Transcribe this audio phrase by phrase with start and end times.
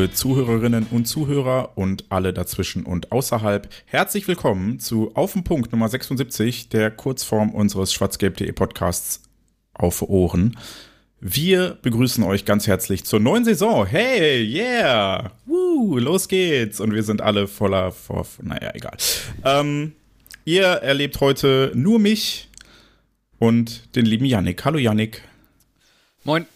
[0.00, 5.72] Liebe Zuhörerinnen und Zuhörer und alle dazwischen und außerhalb, herzlich willkommen zu Auf den Punkt
[5.72, 9.20] Nummer 76 der Kurzform unseres schwarzgelb.de Podcasts
[9.74, 10.56] Auf Ohren.
[11.20, 13.84] Wir begrüßen euch ganz herzlich zur neuen Saison.
[13.84, 15.32] Hey, yeah!
[15.44, 16.80] Woo, los geht's!
[16.80, 18.38] Und wir sind alle voller Vorf...
[18.42, 18.96] Naja, egal.
[19.44, 19.92] Ähm,
[20.46, 22.48] ihr erlebt heute nur mich
[23.38, 24.64] und den lieben Yannick.
[24.64, 25.20] Hallo Yannick.
[26.24, 26.46] Moin.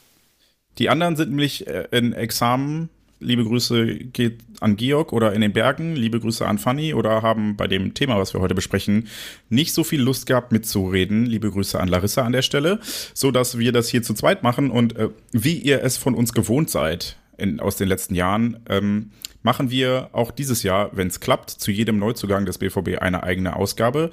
[0.78, 2.88] Die anderen sind nämlich äh, in Examen
[3.20, 5.96] Liebe Grüße geht an Georg oder in den Bergen.
[5.96, 9.08] Liebe Grüße an Fanny oder haben bei dem Thema, was wir heute besprechen,
[9.48, 11.26] nicht so viel Lust gehabt mitzureden.
[11.26, 12.80] Liebe Grüße an Larissa an der Stelle,
[13.14, 16.32] so dass wir das hier zu zweit machen und äh, wie ihr es von uns
[16.32, 19.10] gewohnt seid in, aus den letzten Jahren, ähm,
[19.42, 23.56] machen wir auch dieses Jahr, wenn es klappt, zu jedem Neuzugang des BVB eine eigene
[23.56, 24.10] Ausgabe.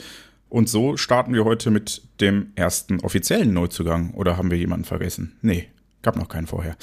[0.50, 4.14] Und so starten wir heute mit dem ersten offiziellen Neuzugang.
[4.14, 5.38] Oder haben wir jemanden vergessen?
[5.42, 5.70] Nee,
[6.02, 6.76] gab noch keinen vorher.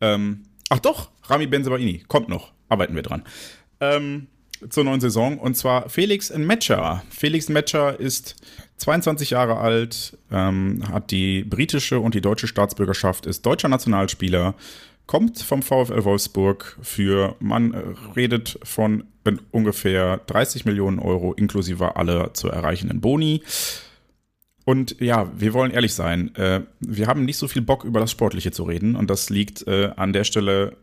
[0.00, 3.24] Ähm, ach doch, Rami Benzebaini, kommt noch, arbeiten wir dran.
[3.80, 4.28] Ähm,
[4.68, 7.02] zur neuen Saison und zwar Felix Metscher.
[7.10, 8.36] Felix Metscher ist
[8.78, 14.54] 22 Jahre alt, ähm, hat die britische und die deutsche Staatsbürgerschaft, ist deutscher Nationalspieler,
[15.06, 17.74] kommt vom VfL Wolfsburg für, man
[18.14, 19.04] redet von
[19.50, 23.42] ungefähr 30 Millionen Euro inklusive aller zu erreichenden Boni.
[24.70, 28.12] Und ja, wir wollen ehrlich sein, äh, wir haben nicht so viel Bock über das
[28.12, 30.76] Sportliche zu reden und das liegt äh, an der Stelle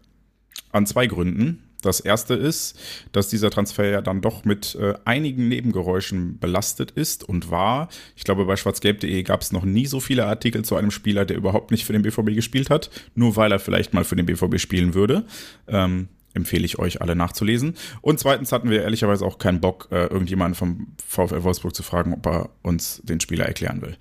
[0.73, 1.63] an zwei Gründen.
[1.81, 2.77] Das erste ist,
[3.13, 7.87] dass dieser Transfer ja dann doch mit äh, einigen Nebengeräuschen belastet ist und war.
[8.17, 11.37] Ich glaube, bei schwarzgelb.de gab es noch nie so viele Artikel zu einem Spieler, der
[11.37, 14.59] überhaupt nicht für den BVB gespielt hat, nur weil er vielleicht mal für den BVB
[14.59, 15.23] spielen würde.
[15.65, 17.75] Ähm, empfehle ich euch alle nachzulesen.
[18.01, 22.13] Und zweitens hatten wir ehrlicherweise auch keinen Bock, äh, irgendjemanden vom VfL Wolfsburg zu fragen,
[22.13, 23.97] ob er uns den Spieler erklären will.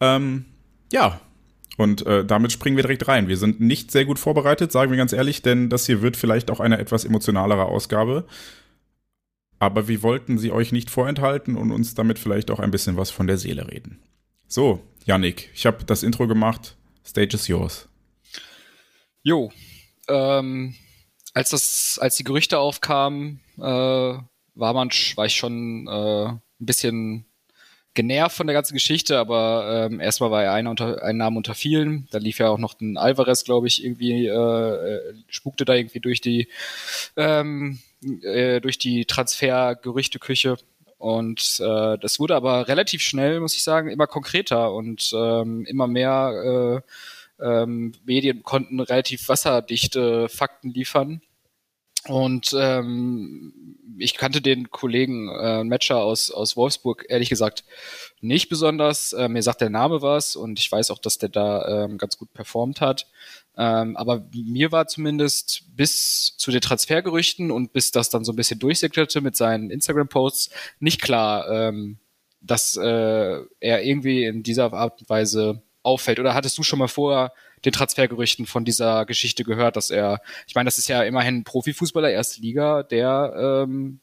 [0.00, 0.44] Ähm,
[0.92, 1.20] ja,
[1.76, 3.28] und äh, damit springen wir direkt rein.
[3.28, 6.50] Wir sind nicht sehr gut vorbereitet, sagen wir ganz ehrlich, denn das hier wird vielleicht
[6.50, 8.26] auch eine etwas emotionalere Ausgabe.
[9.58, 13.10] Aber wir wollten sie euch nicht vorenthalten und uns damit vielleicht auch ein bisschen was
[13.10, 14.00] von der Seele reden.
[14.48, 16.76] So, Yannick, ich habe das Intro gemacht.
[17.04, 17.88] Stage is yours.
[19.22, 19.50] Jo,
[20.08, 20.74] ähm,
[21.34, 27.24] als das, als die Gerüchte aufkamen, äh, war man, war ich schon äh, ein bisschen
[27.94, 31.54] genervt von der ganzen Geschichte, aber ähm, erstmal war er einer unter, ein Name unter
[31.54, 32.08] vielen.
[32.10, 36.00] Da lief ja auch noch ein Alvarez, glaube ich, irgendwie, äh, äh, spukte da irgendwie
[36.00, 36.48] durch die
[37.16, 37.80] ähm,
[38.22, 40.56] äh, durch die Transfergerüchteküche.
[40.98, 45.88] Und äh, das wurde aber relativ schnell, muss ich sagen, immer konkreter und ähm, immer
[45.88, 46.92] mehr äh,
[47.40, 51.22] ähm, Medien konnten relativ wasserdichte Fakten liefern.
[52.08, 57.64] Und ähm, ich kannte den Kollegen äh, Matcher aus, aus Wolfsburg ehrlich gesagt
[58.20, 59.12] nicht besonders.
[59.12, 62.18] Äh, mir sagt der Name was und ich weiß auch, dass der da ähm, ganz
[62.18, 63.06] gut performt hat.
[63.56, 68.36] Ähm, aber mir war zumindest bis zu den Transfergerüchten und bis das dann so ein
[68.36, 70.50] bisschen durchsickerte mit seinen Instagram-Posts
[70.80, 71.98] nicht klar, ähm,
[72.40, 76.18] dass äh, er irgendwie in dieser Art und Weise auffällt.
[76.18, 77.32] Oder hattest du schon mal vorher
[77.64, 81.44] den Transfergerüchten von dieser Geschichte gehört, dass er, ich meine, das ist ja immerhin ein
[81.44, 84.00] Profifußballer, erste Liga, der, ähm,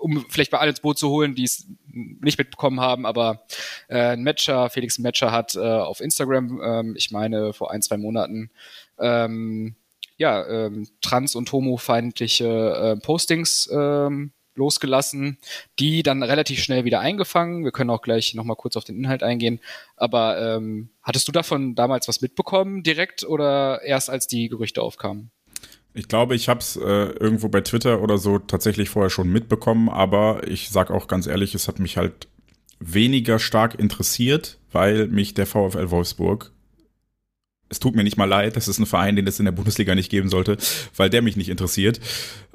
[0.00, 3.44] um vielleicht bei allen ins Boot zu holen, die es nicht mitbekommen haben, aber
[3.88, 7.98] äh, ein Matcher, Felix Matcher hat äh, auf Instagram, ähm, ich meine vor ein, zwei
[7.98, 8.50] Monaten,
[8.98, 9.76] ähm,
[10.16, 15.38] ja, ähm, trans- und homofeindliche äh, Postings ähm, losgelassen,
[15.78, 17.64] die dann relativ schnell wieder eingefangen.
[17.64, 19.60] Wir können auch gleich nochmal kurz auf den Inhalt eingehen.
[19.96, 25.30] Aber ähm, hattest du davon damals was mitbekommen direkt oder erst als die Gerüchte aufkamen?
[25.94, 29.90] Ich glaube, ich habe es äh, irgendwo bei Twitter oder so tatsächlich vorher schon mitbekommen,
[29.90, 32.28] aber ich sag auch ganz ehrlich, es hat mich halt
[32.78, 36.52] weniger stark interessiert, weil mich der VfL Wolfsburg
[37.72, 39.94] es tut mir nicht mal leid, das ist ein Verein, den es in der Bundesliga
[39.94, 40.58] nicht geben sollte,
[40.94, 42.00] weil der mich nicht interessiert.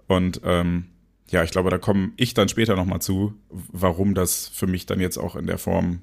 [0.06, 0.90] Und ähm,
[1.30, 5.00] ja, ich glaube, da komme ich dann später nochmal zu, warum das für mich dann
[5.00, 6.02] jetzt auch in der Form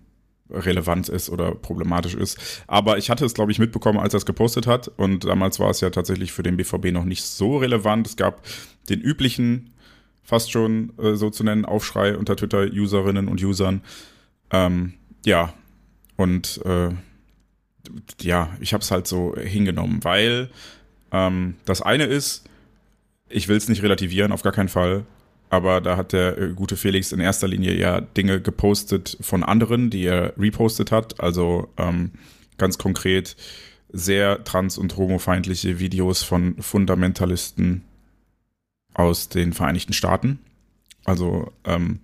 [0.51, 2.63] relevant ist oder problematisch ist.
[2.67, 4.89] Aber ich hatte es, glaube ich, mitbekommen, als er es gepostet hat.
[4.89, 8.07] Und damals war es ja tatsächlich für den BVB noch nicht so relevant.
[8.07, 8.43] Es gab
[8.89, 9.73] den üblichen,
[10.23, 13.83] fast schon äh, so zu nennen, Aufschrei unter Twitter-Userinnen und Usern.
[14.51, 14.95] Ähm,
[15.25, 15.55] ja,
[16.17, 16.91] und äh,
[18.21, 20.51] ja, ich habe es halt so hingenommen, weil
[21.13, 22.45] ähm, das eine ist,
[23.29, 25.05] ich will es nicht relativieren, auf gar keinen Fall.
[25.55, 29.89] Aber da hat der äh, gute Felix in erster Linie ja Dinge gepostet von anderen,
[29.89, 31.21] die er repostet hat.
[31.21, 32.11] Also ähm,
[32.59, 33.37] ganz konkret
[33.93, 37.85] sehr trans- und homofeindliche Videos von Fundamentalisten
[38.95, 40.41] aus den Vereinigten Staaten.
[41.05, 42.01] Also ähm,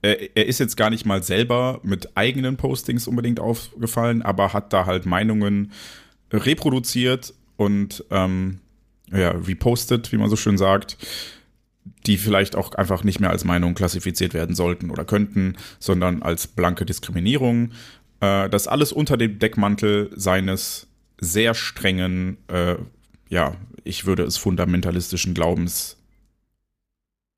[0.00, 4.72] er, er, ist jetzt gar nicht mal selber mit eigenen Postings unbedingt aufgefallen, aber hat
[4.72, 5.72] da halt Meinungen
[6.32, 8.60] reproduziert und ähm,
[9.10, 10.96] ja, repostet, wie man so schön sagt,
[12.06, 16.46] die vielleicht auch einfach nicht mehr als Meinung klassifiziert werden sollten oder könnten, sondern als
[16.46, 17.72] blanke Diskriminierung.
[18.20, 20.86] Äh, das alles unter dem Deckmantel seines
[21.20, 22.76] sehr strengen, äh,
[23.28, 25.96] ja, ich würde es fundamentalistischen Glaubens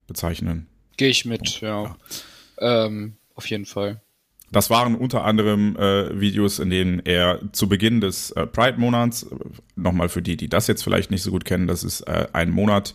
[0.07, 0.67] bezeichnen.
[0.97, 1.85] Gehe ich mit, ja.
[1.85, 2.87] ja.
[2.87, 4.03] Ähm, auf jeden Fall.
[4.53, 9.37] Das waren unter anderem äh, Videos, in denen er zu Beginn des äh, Pride-Monats, äh,
[9.77, 12.51] nochmal für die, die das jetzt vielleicht nicht so gut kennen, das ist äh, ein
[12.51, 12.95] Monat,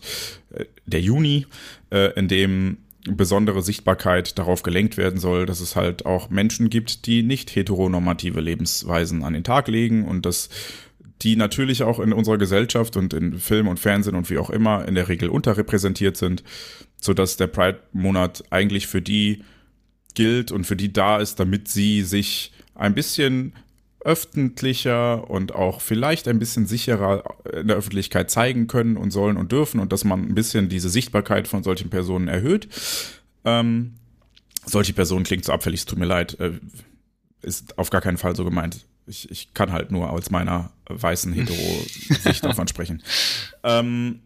[0.50, 1.46] äh, der Juni,
[2.16, 7.22] in dem besondere Sichtbarkeit darauf gelenkt werden soll, dass es halt auch Menschen gibt, die
[7.22, 10.48] nicht heteronormative Lebensweisen an den Tag legen und dass
[11.22, 14.86] die natürlich auch in unserer Gesellschaft und in Film und Fernsehen und wie auch immer
[14.86, 16.42] in der Regel unterrepräsentiert sind,
[17.00, 19.44] sodass der Pride-Monat eigentlich für die
[20.16, 23.52] gilt und für die da ist, damit sie sich ein bisschen
[24.00, 29.50] öffentlicher und auch vielleicht ein bisschen sicherer in der Öffentlichkeit zeigen können und sollen und
[29.50, 32.68] dürfen und dass man ein bisschen diese Sichtbarkeit von solchen Personen erhöht.
[33.44, 33.94] Ähm,
[34.64, 36.52] solche Personen klingt so abfällig, es tut mir leid, äh,
[37.42, 38.86] ist auf gar keinen Fall so gemeint.
[39.08, 43.02] Ich, ich kann halt nur aus meiner weißen Hetero-Sicht davon sprechen.
[43.64, 44.20] Ähm,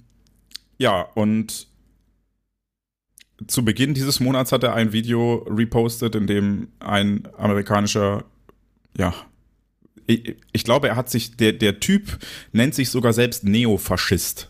[0.77, 1.69] ja, und
[3.47, 8.25] zu Beginn dieses Monats hat er ein Video repostet, in dem ein amerikanischer,
[8.97, 9.15] ja,
[10.07, 12.19] ich, ich glaube, er hat sich, der, der Typ
[12.53, 14.50] nennt sich sogar selbst Neofaschist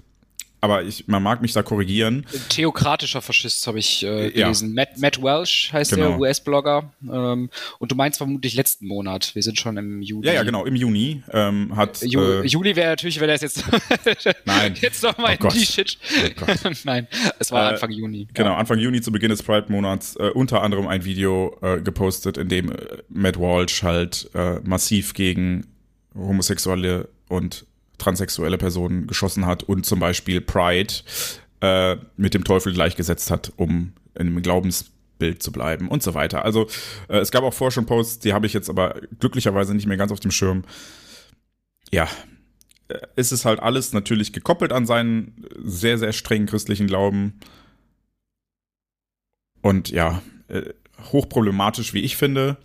[0.60, 2.26] aber ich, man mag mich da korrigieren.
[2.48, 4.68] Theokratischer Faschist habe ich äh, gelesen.
[4.68, 4.74] Ja.
[4.74, 6.08] Matt, Matt Welsh heißt genau.
[6.08, 6.92] der US-Blogger.
[7.02, 9.34] Ähm, und du meinst vermutlich letzten Monat.
[9.34, 10.26] Wir sind schon im Juni.
[10.26, 12.02] Ja, ja, genau, im Juni ähm, hat.
[12.02, 13.64] Ju äh, Juli wäre natürlich, wenn er jetzt
[14.44, 14.74] Nein.
[14.80, 15.98] jetzt nochmal oh in die Shit.
[16.40, 17.08] Oh Nein,
[17.38, 18.28] es war äh, Anfang Juni.
[18.34, 22.48] Genau, Anfang Juni zu Beginn des Pride-Monats äh, unter anderem ein Video äh, gepostet, in
[22.48, 22.76] dem äh,
[23.08, 25.66] Matt Walsh halt äh, massiv gegen
[26.14, 27.64] Homosexuelle und
[28.00, 30.94] transsexuelle Personen geschossen hat und zum Beispiel Pride
[31.60, 36.44] äh, mit dem Teufel gleichgesetzt hat, um in einem Glaubensbild zu bleiben und so weiter.
[36.44, 36.66] Also
[37.08, 39.96] äh, es gab auch vorher schon Posts, die habe ich jetzt aber glücklicherweise nicht mehr
[39.96, 40.64] ganz auf dem Schirm.
[41.92, 42.08] Ja,
[42.88, 47.38] äh, ist es halt alles natürlich gekoppelt an seinen sehr, sehr strengen christlichen Glauben.
[49.62, 50.62] Und ja, äh,
[51.12, 52.56] hochproblematisch, wie ich finde.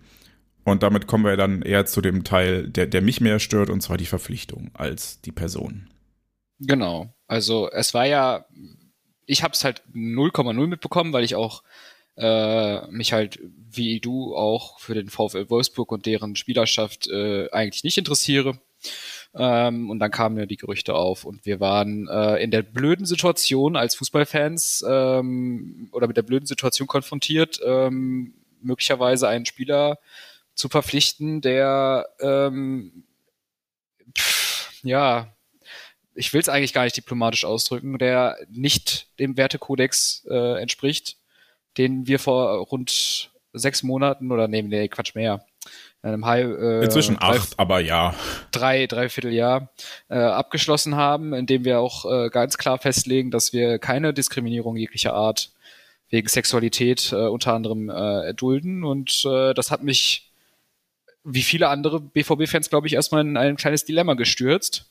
[0.65, 3.81] Und damit kommen wir dann eher zu dem Teil, der, der mich mehr stört, und
[3.81, 5.89] zwar die Verpflichtung als die Person.
[6.59, 7.13] Genau.
[7.27, 8.45] Also es war ja,
[9.25, 11.63] ich habe es halt 0,0 mitbekommen, weil ich auch
[12.17, 13.39] äh, mich halt
[13.77, 18.59] wie du auch für den VfL Wolfsburg und deren Spielerschaft äh, eigentlich nicht interessiere.
[19.33, 23.05] Ähm, und dann kamen ja die Gerüchte auf und wir waren äh, in der blöden
[23.05, 29.99] Situation als Fußballfans ähm, oder mit der blöden Situation konfrontiert, ähm, möglicherweise einen Spieler
[30.55, 33.03] zu verpflichten, der ähm,
[34.17, 35.27] pff, ja,
[36.15, 41.17] ich will es eigentlich gar nicht diplomatisch ausdrücken, der nicht dem Wertekodex äh, entspricht,
[41.77, 45.45] den wir vor rund sechs Monaten oder nee, nee Quatsch mehr,
[46.01, 48.15] einem halb, äh, inzwischen drei, acht, aber ja.
[48.51, 49.69] Drei dreiviertel Jahr
[50.09, 55.13] äh, abgeschlossen haben, indem wir auch äh, ganz klar festlegen, dass wir keine Diskriminierung jeglicher
[55.13, 55.51] Art
[56.09, 58.83] wegen Sexualität äh, unter anderem äh, erdulden.
[58.83, 60.24] Und äh, das hat mich
[61.25, 64.89] wie viele andere BVB-Fans, glaube ich, erstmal in ein kleines Dilemma gestürzt,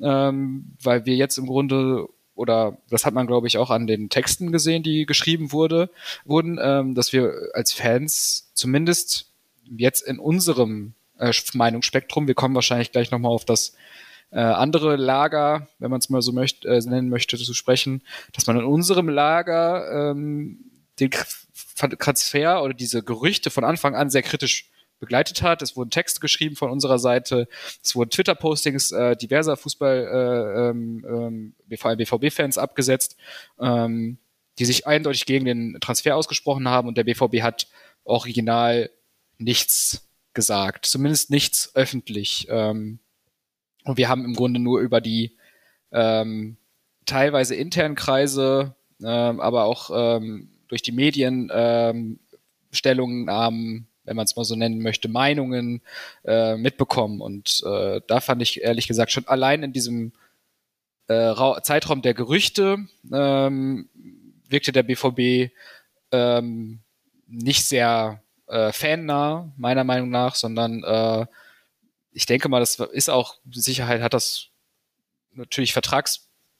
[0.00, 4.08] ähm, weil wir jetzt im Grunde oder das hat man, glaube ich, auch an den
[4.08, 5.90] Texten gesehen, die geschrieben wurde,
[6.24, 9.30] wurden, ähm, dass wir als Fans zumindest
[9.76, 13.74] jetzt in unserem äh, Meinungsspektrum, wir kommen wahrscheinlich gleich nochmal auf das
[14.30, 18.02] äh, andere Lager, wenn man es mal so möchte, äh, nennen möchte, zu sprechen,
[18.32, 20.58] dass man in unserem Lager ähm,
[20.98, 21.10] den
[21.98, 24.70] Transfer oder diese Gerüchte von Anfang an sehr kritisch
[25.02, 25.62] begleitet hat.
[25.62, 27.48] Es wurden Texte geschrieben von unserer Seite.
[27.82, 33.16] Es wurden Twitter-Postings äh, diverser Fußball, äh, ähm, ähm, BVB-Fans abgesetzt,
[33.60, 34.18] ähm,
[34.60, 37.66] die sich eindeutig gegen den Transfer ausgesprochen haben und der BVB hat
[38.04, 38.90] original
[39.38, 42.46] nichts gesagt, zumindest nichts öffentlich.
[42.48, 43.00] Ähm,
[43.84, 45.36] und wir haben im Grunde nur über die
[45.90, 46.58] ähm,
[47.06, 52.20] teilweise internen Kreise, ähm, aber auch ähm, durch die Medien ähm,
[52.70, 55.82] Stellungnahmen wenn man es mal so nennen möchte, Meinungen
[56.24, 57.20] äh, mitbekommen.
[57.20, 60.12] Und äh, da fand ich ehrlich gesagt schon allein in diesem
[61.08, 62.78] äh, Zeitraum der Gerüchte
[63.12, 63.88] ähm,
[64.48, 65.52] wirkte der BVB
[66.12, 66.80] ähm,
[67.26, 71.26] nicht sehr äh, fannah, meiner Meinung nach, sondern äh,
[72.12, 74.48] ich denke mal, das ist auch, Sicherheit hat das
[75.32, 75.72] natürlich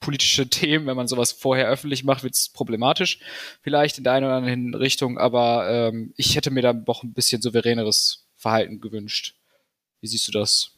[0.02, 3.18] vertragspolitische Themen, wenn man sowas vorher öffentlich macht, wird es problematisch,
[3.62, 7.12] vielleicht in der einen oder anderen Richtung, aber ähm, ich hätte mir da doch ein
[7.12, 9.36] bisschen souveräneres Verhalten gewünscht.
[10.00, 10.72] Wie siehst du das?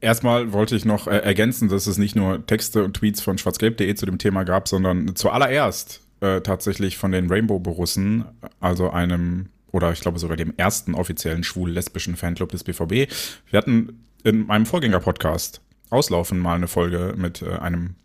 [0.00, 3.94] Erstmal wollte ich noch äh, ergänzen, dass es nicht nur Texte und Tweets von schwarzgelb.de
[3.94, 8.24] zu dem Thema gab, sondern zuallererst äh, tatsächlich von den Rainbow-Borussen,
[8.60, 13.10] also einem, oder ich glaube sogar dem ersten offiziellen schwul-lesbischen Fanclub des BVB.
[13.50, 17.96] Wir hatten in meinem Vorgänger-Podcast auslaufen mal eine Folge mit äh, einem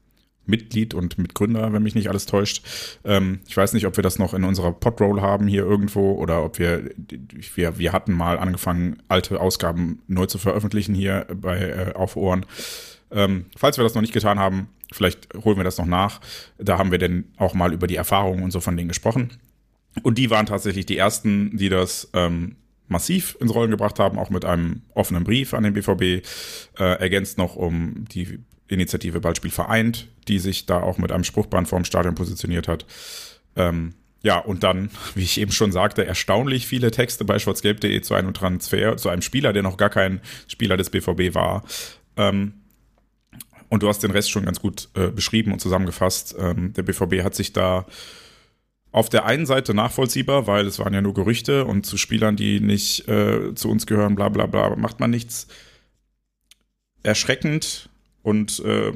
[0.45, 2.65] Mitglied und Mitgründer, wenn mich nicht alles täuscht.
[3.05, 6.43] Ähm, ich weiß nicht, ob wir das noch in unserer Podroll haben hier irgendwo oder
[6.43, 6.89] ob wir,
[7.55, 12.45] wir, wir hatten mal angefangen, alte Ausgaben neu zu veröffentlichen hier bei äh, Auf Ohren.
[13.11, 16.19] Ähm, falls wir das noch nicht getan haben, vielleicht holen wir das noch nach.
[16.57, 19.37] Da haben wir denn auch mal über die Erfahrungen und so von denen gesprochen.
[20.01, 22.55] Und die waren tatsächlich die ersten, die das ähm,
[22.87, 26.25] massiv ins Rollen gebracht haben, auch mit einem offenen Brief an den BVB,
[26.79, 31.67] äh, ergänzt noch um die Initiative Ballspiel vereint, die sich da auch mit einem Spruchband
[31.67, 32.85] vorm Stadion positioniert hat.
[33.55, 38.13] Ähm, ja, und dann, wie ich eben schon sagte, erstaunlich viele Texte bei schwarzgelb.de zu
[38.13, 41.63] einem Transfer, zu einem Spieler, der noch gar kein Spieler des BVB war.
[42.17, 42.53] Ähm,
[43.69, 46.35] und du hast den Rest schon ganz gut äh, beschrieben und zusammengefasst.
[46.37, 47.85] Ähm, der BVB hat sich da
[48.91, 52.59] auf der einen Seite nachvollziehbar, weil es waren ja nur Gerüchte und zu Spielern, die
[52.59, 55.47] nicht äh, zu uns gehören, bla bla bla, macht man nichts.
[57.01, 57.89] Erschreckend
[58.21, 58.93] und äh,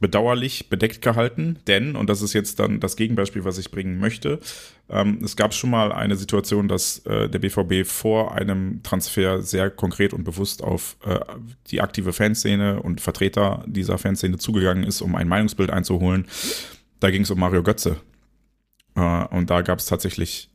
[0.00, 4.40] bedauerlich bedeckt gehalten, denn, und das ist jetzt dann das Gegenbeispiel, was ich bringen möchte,
[4.90, 9.70] ähm, es gab schon mal eine Situation, dass äh, der BVB vor einem Transfer sehr
[9.70, 11.18] konkret und bewusst auf äh,
[11.70, 16.26] die aktive Fanszene und Vertreter dieser Fanszene zugegangen ist, um ein Meinungsbild einzuholen.
[17.00, 17.96] Da ging es um Mario Götze.
[18.94, 20.50] Äh, und da gab es tatsächlich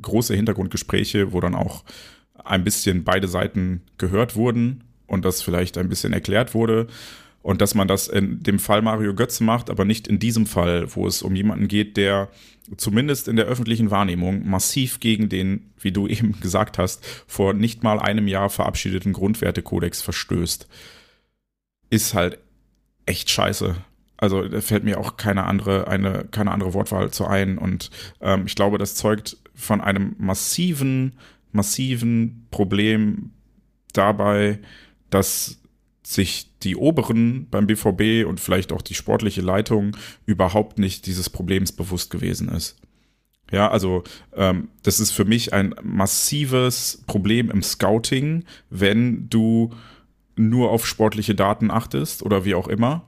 [0.00, 1.84] große Hintergrundgespräche, wo dann auch
[2.42, 6.86] ein bisschen beide Seiten gehört wurden und das vielleicht ein bisschen erklärt wurde.
[7.44, 10.86] Und dass man das in dem Fall Mario Götze macht, aber nicht in diesem Fall,
[10.94, 12.30] wo es um jemanden geht, der
[12.78, 17.82] zumindest in der öffentlichen Wahrnehmung massiv gegen den, wie du eben gesagt hast, vor nicht
[17.82, 20.66] mal einem Jahr verabschiedeten Grundwertekodex verstößt.
[21.90, 22.38] Ist halt
[23.04, 23.76] echt scheiße.
[24.16, 27.58] Also da fällt mir auch keine andere, eine, keine andere Wortwahl zu ein.
[27.58, 27.90] Und
[28.22, 31.18] ähm, ich glaube, das zeugt von einem massiven,
[31.52, 33.32] massiven Problem
[33.92, 34.60] dabei,
[35.10, 35.60] dass
[36.06, 39.96] sich die Oberen beim BVB und vielleicht auch die sportliche Leitung
[40.26, 42.76] überhaupt nicht dieses Problems bewusst gewesen ist.
[43.50, 49.70] Ja, also ähm, das ist für mich ein massives Problem im Scouting, wenn du
[50.36, 53.06] nur auf sportliche Daten achtest oder wie auch immer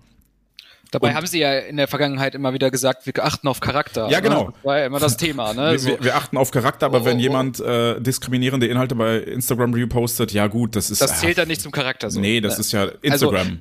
[0.91, 4.09] Dabei und haben sie ja in der Vergangenheit immer wieder gesagt, wir achten auf Charakter.
[4.09, 4.47] Ja, genau.
[4.47, 4.53] Ne?
[4.55, 5.53] Das war ja immer das Thema.
[5.53, 5.73] Ne?
[5.73, 9.19] Wir, wir, wir achten auf Charakter, aber oh, wenn oh, jemand äh, diskriminierende Inhalte bei
[9.19, 11.03] Instagram repostet, ja gut, das ist.
[11.03, 12.11] Das zählt dann nicht zum Charakter.
[12.11, 12.21] So.
[12.21, 12.61] Nee, das ne?
[12.61, 13.37] ist ja Instagram.
[13.37, 13.59] Also,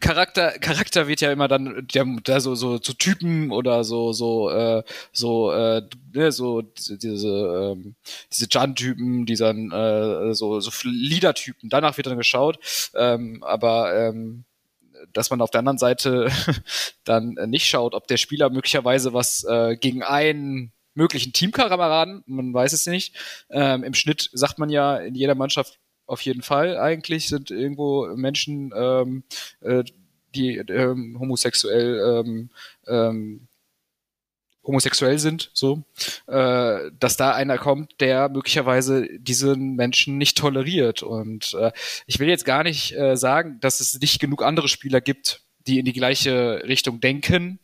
[0.00, 4.50] Charakter, Charakter wird ja immer dann der, der so so so Typen oder so so
[4.50, 5.82] äh, so äh,
[6.14, 7.96] ne, so diese diese ähm,
[8.32, 11.68] diese Jan-Typen, die dann äh, so so Leader-Typen.
[11.68, 12.58] Danach wird dann geschaut,
[12.94, 14.44] ähm, aber ähm,
[15.12, 16.30] dass man auf der anderen Seite
[17.04, 22.72] dann nicht schaut, ob der Spieler möglicherweise was äh, gegen einen möglichen Teamkameraden, man weiß
[22.72, 23.16] es nicht.
[23.50, 28.06] Ähm, Im Schnitt sagt man ja in jeder Mannschaft auf jeden Fall eigentlich sind irgendwo
[28.16, 29.24] Menschen, ähm,
[29.60, 29.84] äh,
[30.34, 32.50] die ähm, homosexuell ähm,
[32.86, 33.47] ähm,
[34.68, 35.82] homosexuell sind, so,
[36.26, 41.02] äh, dass da einer kommt, der möglicherweise diesen Menschen nicht toleriert.
[41.02, 41.72] Und äh,
[42.06, 45.78] ich will jetzt gar nicht äh, sagen, dass es nicht genug andere Spieler gibt, die
[45.78, 47.58] in die gleiche Richtung denken,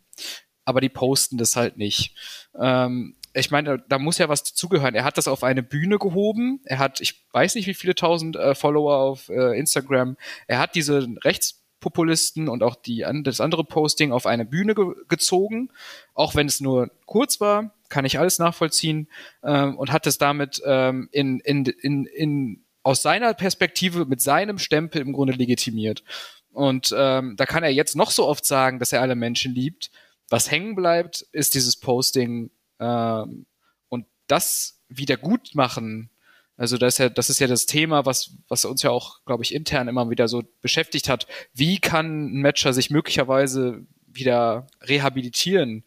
[0.64, 2.14] aber die posten das halt nicht.
[2.58, 4.94] Ähm, ich meine, da muss ja was dazugehören.
[4.94, 6.61] Er hat das auf eine Bühne gehoben.
[6.64, 10.16] Er hat, ich weiß nicht, wie viele tausend äh, Follower auf äh, Instagram.
[10.46, 14.94] Er hat diese Rechts Populisten und auch die, das andere Posting auf eine Bühne ge
[15.06, 15.68] gezogen,
[16.14, 19.06] auch wenn es nur kurz war, kann ich alles nachvollziehen
[19.42, 24.58] ähm, und hat es damit ähm, in, in, in, in, aus seiner Perspektive mit seinem
[24.58, 26.04] Stempel im Grunde legitimiert.
[26.52, 29.90] Und ähm, da kann er jetzt noch so oft sagen, dass er alle Menschen liebt.
[30.30, 32.50] Was hängen bleibt, ist dieses Posting
[32.80, 33.44] ähm,
[33.90, 36.08] und das wieder gut machen
[36.56, 39.42] also das ist ja, das ist ja das Thema, was, was uns ja auch, glaube
[39.42, 41.26] ich, intern immer wieder so beschäftigt hat.
[41.52, 45.84] Wie kann ein Matcher sich möglicherweise wieder rehabilitieren?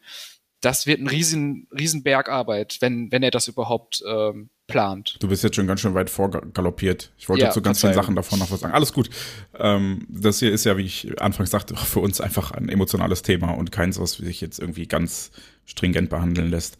[0.60, 5.16] das wird ein riesen, riesen Bergarbeit, wenn, wenn er das überhaupt ähm, plant.
[5.20, 7.12] Du bist jetzt schon ganz schön weit vorgaloppiert.
[7.16, 8.74] Ich wollte ja, zu ganz vielen Sachen davon noch was sagen.
[8.74, 9.08] Alles gut.
[9.56, 13.52] Ähm, das hier ist ja, wie ich anfangs sagte, für uns einfach ein emotionales Thema
[13.52, 15.30] und keins, was sich jetzt irgendwie ganz
[15.64, 16.76] stringent behandeln lässt.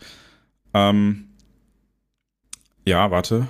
[0.75, 1.28] Ähm,
[2.85, 3.47] ja, warte.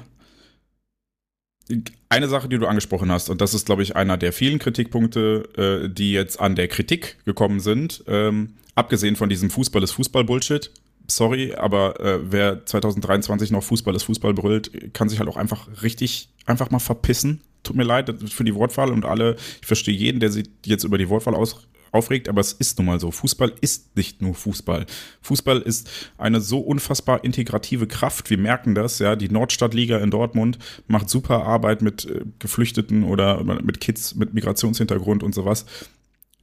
[2.08, 5.84] Eine Sache, die du angesprochen hast, und das ist, glaube ich, einer der vielen Kritikpunkte,
[5.84, 10.70] äh, die jetzt an der Kritik gekommen sind, ähm, abgesehen von diesem Fußball ist Fußball-Bullshit,
[11.06, 15.68] sorry, aber äh, wer 2023 noch Fußball ist Fußball brüllt, kann sich halt auch einfach
[15.82, 17.40] richtig einfach mal verpissen.
[17.62, 20.96] Tut mir leid für die Wortwahl und alle, ich verstehe jeden, der sich jetzt über
[20.96, 23.10] die Wortwahl aus, aufregt, aber es ist nun mal so.
[23.10, 24.86] Fußball ist nicht nur Fußball.
[25.22, 28.30] Fußball ist eine so unfassbar integrative Kraft.
[28.30, 29.16] Wir merken das, ja.
[29.16, 35.22] Die Nordstadtliga in Dortmund macht super Arbeit mit äh, Geflüchteten oder mit Kids mit Migrationshintergrund
[35.22, 35.66] und sowas.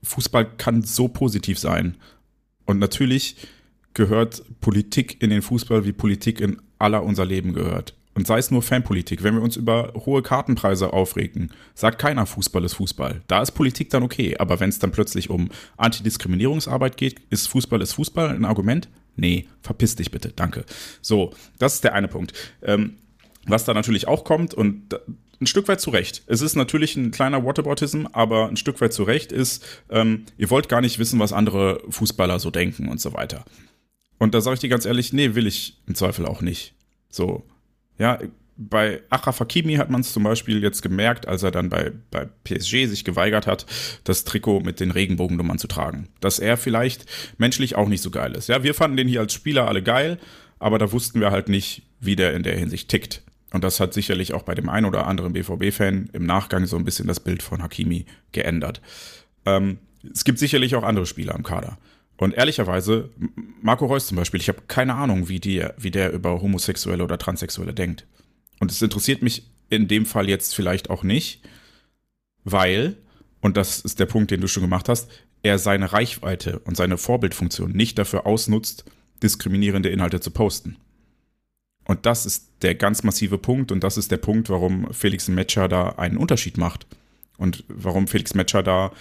[0.04, 1.98] Fußball kann so positiv sein.
[2.66, 3.36] Und natürlich
[3.94, 7.96] gehört Politik in den Fußball, wie Politik in aller unser Leben gehört.
[8.16, 9.24] Und sei es nur Fanpolitik.
[9.24, 13.22] Wenn wir uns über hohe Kartenpreise aufregen, sagt keiner, Fußball ist Fußball.
[13.28, 14.38] Da ist Politik dann okay.
[14.38, 18.88] Aber wenn es dann plötzlich um Antidiskriminierungsarbeit geht, ist Fußball ist Fußball ein Argument?
[19.18, 20.66] Nee, verpiss dich bitte, danke.
[21.02, 22.34] So, das ist der eine Punkt.
[22.64, 22.96] Ähm,
[23.46, 24.96] was da natürlich auch kommt, und
[25.42, 26.24] ein Stück weit zu Recht.
[26.28, 30.50] Es ist natürlich ein kleiner Whataboutism, aber ein Stück weit zu Recht ist, ähm, ihr
[30.50, 33.46] wollt gar nicht wissen, was andere Fußballer so denken und so weiter.
[34.18, 36.74] Und da sage ich dir ganz ehrlich, nee, will ich im Zweifel auch nicht.
[37.10, 37.44] So,
[37.98, 38.20] ja,
[38.58, 42.30] bei Achraf Hakimi hat man es zum Beispiel jetzt gemerkt, als er dann bei, bei
[42.46, 43.66] PSG sich geweigert hat,
[44.06, 46.08] das Trikot mit den Regenbogennummern zu tragen.
[46.22, 47.06] Dass er vielleicht
[47.38, 48.48] menschlich auch nicht so geil ist.
[48.48, 50.20] Ja, wir fanden den hier als Spieler alle geil,
[50.60, 53.24] aber da wussten wir halt nicht, wie der in der Hinsicht tickt.
[53.52, 56.86] Und das hat sicherlich auch bei dem einen oder anderen BVB-Fan im Nachgang so ein
[56.86, 58.82] bisschen das Bild von Hakimi geändert.
[59.46, 59.80] Ähm,
[60.14, 61.78] es gibt sicherlich auch andere Spieler im Kader.
[62.18, 63.10] Und ehrlicherweise,
[63.62, 67.18] Marco Reus zum Beispiel, ich habe keine Ahnung, wie, die, wie der über Homosexuelle oder
[67.18, 68.06] Transsexuelle denkt.
[68.60, 71.42] Und es interessiert mich in dem Fall jetzt vielleicht auch nicht,
[72.44, 72.96] weil,
[73.42, 75.10] und das ist der Punkt, den du schon gemacht hast,
[75.44, 78.86] er seine Reichweite und seine Vorbildfunktion nicht dafür ausnutzt,
[79.22, 80.78] diskriminierende Inhalte zu posten.
[81.86, 85.68] Und das ist der ganz massive Punkt und das ist der Punkt, warum Felix Metscher
[85.68, 86.88] da einen Unterschied macht.
[87.38, 88.92] Und warum Felix Metscher da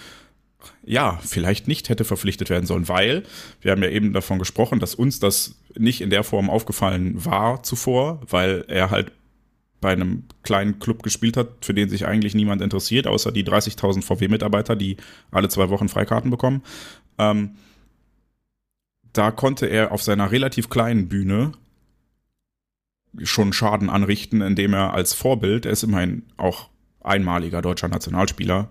[0.85, 3.24] ja, vielleicht nicht hätte verpflichtet werden sollen, weil
[3.61, 7.62] wir haben ja eben davon gesprochen, dass uns das nicht in der Form aufgefallen war
[7.62, 9.12] zuvor, weil er halt
[9.81, 14.03] bei einem kleinen Club gespielt hat, für den sich eigentlich niemand interessiert, außer die 30.000
[14.03, 14.96] VW-Mitarbeiter, die
[15.31, 16.62] alle zwei Wochen Freikarten bekommen.
[17.18, 17.57] Ähm,
[19.12, 21.53] da konnte er auf seiner relativ kleinen Bühne
[23.22, 26.70] schon Schaden anrichten, indem er als Vorbild, er ist immerhin auch
[27.03, 28.70] einmaliger deutscher Nationalspieler,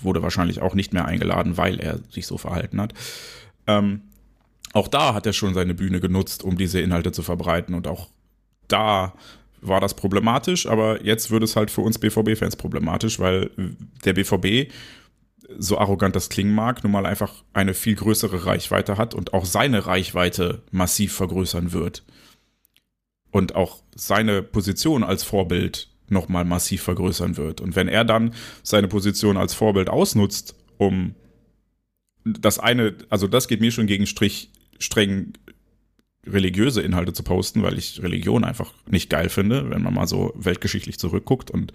[0.00, 2.94] wurde wahrscheinlich auch nicht mehr eingeladen, weil er sich so verhalten hat.
[3.66, 4.02] Ähm,
[4.72, 7.74] auch da hat er schon seine Bühne genutzt, um diese Inhalte zu verbreiten.
[7.74, 8.08] Und auch
[8.68, 9.14] da
[9.60, 13.50] war das problematisch, aber jetzt wird es halt für uns BVB-Fans problematisch, weil
[14.04, 14.70] der BVB,
[15.58, 19.46] so arrogant das klingen mag, nun mal einfach eine viel größere Reichweite hat und auch
[19.46, 22.04] seine Reichweite massiv vergrößern wird.
[23.30, 27.60] Und auch seine Position als Vorbild nochmal massiv vergrößern wird.
[27.60, 31.14] Und wenn er dann seine Position als Vorbild ausnutzt, um
[32.24, 35.32] das eine, also das geht mir schon gegen Strich streng
[36.26, 40.32] religiöse Inhalte zu posten, weil ich Religion einfach nicht geil finde, wenn man mal so
[40.36, 41.72] weltgeschichtlich zurückguckt und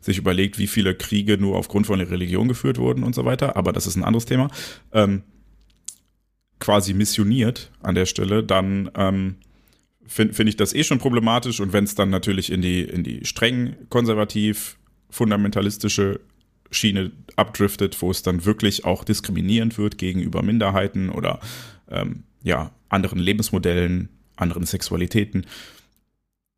[0.00, 3.56] sich überlegt, wie viele Kriege nur aufgrund von der Religion geführt wurden und so weiter.
[3.56, 4.48] Aber das ist ein anderes Thema.
[4.92, 5.22] Ähm,
[6.58, 9.36] quasi missioniert an der Stelle, dann ähm,
[10.06, 13.04] finde find ich das eh schon problematisch und wenn es dann natürlich in die, in
[13.04, 14.76] die streng konservativ
[15.10, 16.20] fundamentalistische
[16.70, 21.40] Schiene abdriftet, wo es dann wirklich auch diskriminierend wird gegenüber Minderheiten oder
[21.88, 25.46] ähm, ja, anderen Lebensmodellen, anderen Sexualitäten,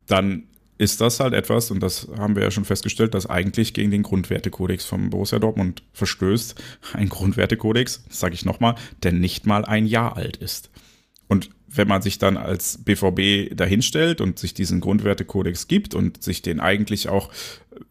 [0.07, 0.43] dann
[0.79, 4.01] ist das halt etwas, und das haben wir ja schon festgestellt, das eigentlich gegen den
[4.01, 6.55] Grundwertekodex vom Borussia Dortmund verstößt.
[6.93, 10.71] Ein Grundwertekodex, sage ich nochmal, der nicht mal ein Jahr alt ist.
[11.71, 16.59] Wenn man sich dann als BVB dahinstellt und sich diesen Grundwertekodex gibt und sich den
[16.59, 17.29] eigentlich auch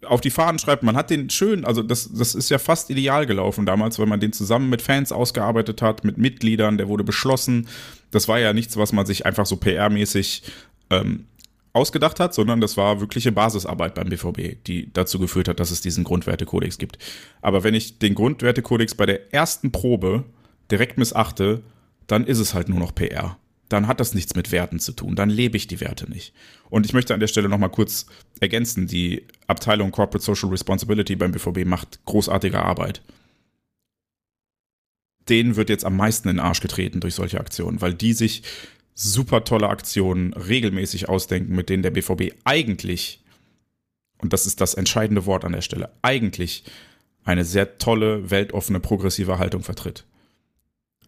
[0.04, 3.26] auf die Fahnen schreibt, man hat den schön, also das, das ist ja fast ideal
[3.26, 7.68] gelaufen damals, weil man den zusammen mit Fans ausgearbeitet hat, mit Mitgliedern, der wurde beschlossen.
[8.10, 10.42] Das war ja nichts, was man sich einfach so PR-mäßig
[10.90, 11.26] ähm,
[11.72, 15.80] ausgedacht hat, sondern das war wirkliche Basisarbeit beim BVB, die dazu geführt hat, dass es
[15.80, 16.98] diesen Grundwertekodex gibt.
[17.40, 20.24] Aber wenn ich den Grundwertekodex bei der ersten Probe
[20.70, 21.62] direkt missachte,
[22.06, 23.36] dann ist es halt nur noch PR.
[23.68, 25.14] Dann hat das nichts mit Werten zu tun.
[25.14, 26.32] Dann lebe ich die Werte nicht.
[26.70, 28.06] Und ich möchte an der Stelle nochmal kurz
[28.40, 28.86] ergänzen.
[28.86, 33.02] Die Abteilung Corporate Social Responsibility beim BVB macht großartige Arbeit.
[35.28, 38.42] Denen wird jetzt am meisten in den Arsch getreten durch solche Aktionen, weil die sich
[38.94, 43.22] super tolle Aktionen regelmäßig ausdenken, mit denen der BVB eigentlich,
[44.18, 46.64] und das ist das entscheidende Wort an der Stelle, eigentlich
[47.24, 50.04] eine sehr tolle, weltoffene, progressive Haltung vertritt.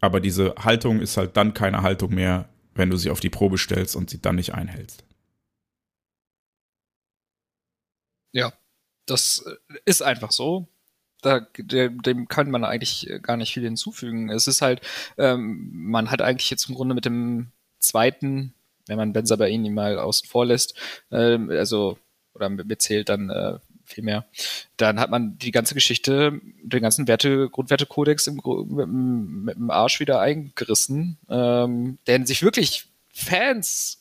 [0.00, 3.58] Aber diese Haltung ist halt dann keine Haltung mehr, wenn du sie auf die Probe
[3.58, 5.04] stellst und sie dann nicht einhältst.
[8.32, 8.52] Ja,
[9.06, 10.68] das äh, ist einfach so.
[11.22, 14.30] Da, dem kann man eigentlich gar nicht viel hinzufügen.
[14.30, 14.80] Es ist halt,
[15.18, 18.54] ähm, man hat eigentlich jetzt im Grunde mit dem zweiten,
[18.86, 20.74] wenn man Ben Sabaini mal außen vor lässt,
[21.10, 21.98] äh, also
[22.32, 23.58] oder mitzählt, dann äh,
[23.92, 24.26] viel mehr,
[24.76, 30.00] dann hat man die ganze Geschichte, den ganzen Werte, Grundwertekodex im, mit, mit dem Arsch
[30.00, 34.00] wieder eingerissen, ähm, denn sich wirklich Fans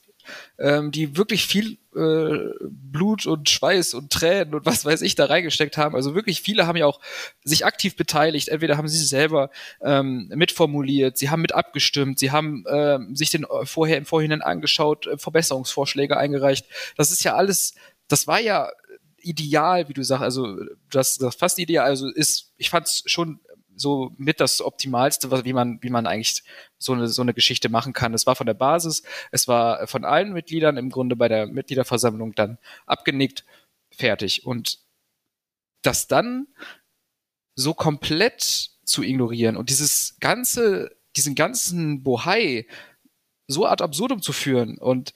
[0.58, 5.25] ähm, die wirklich viel äh, Blut und Schweiß und Tränen und was weiß ich da
[5.25, 5.95] reingesteckt haben.
[5.95, 6.99] Also wirklich viele haben ja auch
[7.43, 8.49] sich aktiv beteiligt.
[8.49, 9.49] Entweder haben sie selber
[9.82, 15.08] ähm, mitformuliert, sie haben mit abgestimmt, sie haben äh, sich den vorher im Vorhinein angeschaut,
[15.08, 16.65] äh, Verbesserungsvorschläge eingereicht.
[16.95, 17.75] Das ist ja alles,
[18.08, 18.69] das war ja
[19.30, 20.58] ideal, wie du sagst, also
[20.89, 23.39] das, das fast ideal, also ist, ich fand es schon
[23.76, 26.44] so mit das Optimalste, wie man, wie man eigentlich
[26.78, 28.13] so eine, so eine Geschichte machen kann.
[28.13, 32.36] Es war von der Basis, es war von allen Mitgliedern im Grunde bei der Mitgliederversammlung
[32.36, 33.46] dann abgenickt,
[33.92, 34.46] fertig.
[34.46, 34.80] Und
[35.82, 36.48] das dann
[37.56, 42.68] so komplett zu ignorieren und dieses ganze, diesen ganzen Bohai
[43.48, 45.13] so ad absurdum zu führen und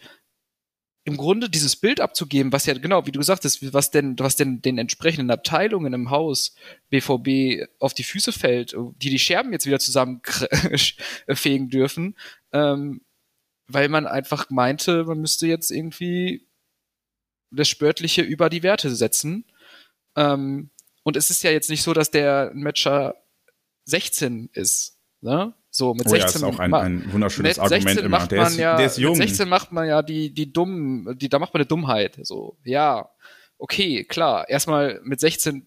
[1.05, 4.37] im Grunde dieses Bild abzugeben, was ja genau, wie du gesagt hast, was denn, was
[4.37, 6.55] denn den entsprechenden Abteilungen im Haus
[6.89, 12.15] BVB auf die Füße fällt, die die Scherben jetzt wieder zusammenfegen dürfen,
[12.53, 13.01] ähm,
[13.67, 16.47] weil man einfach meinte, man müsste jetzt irgendwie
[17.51, 19.45] das Spörtliche über die Werte setzen.
[20.15, 20.69] Ähm,
[21.03, 23.15] und es ist ja jetzt nicht so, dass der Matcher
[23.85, 24.97] 16 ist.
[25.21, 25.53] Ne?
[25.75, 28.27] So, mit oh 16 ja, ist auch ein, ein wunderschönes Argument immer.
[28.27, 29.17] Der ist, ja, der ist jung.
[29.17, 32.19] Mit 16 macht man ja die, die dummen, die, da macht man eine Dummheit.
[32.21, 33.09] So, ja,
[33.57, 34.47] okay, klar.
[34.47, 35.65] Erstmal mit 16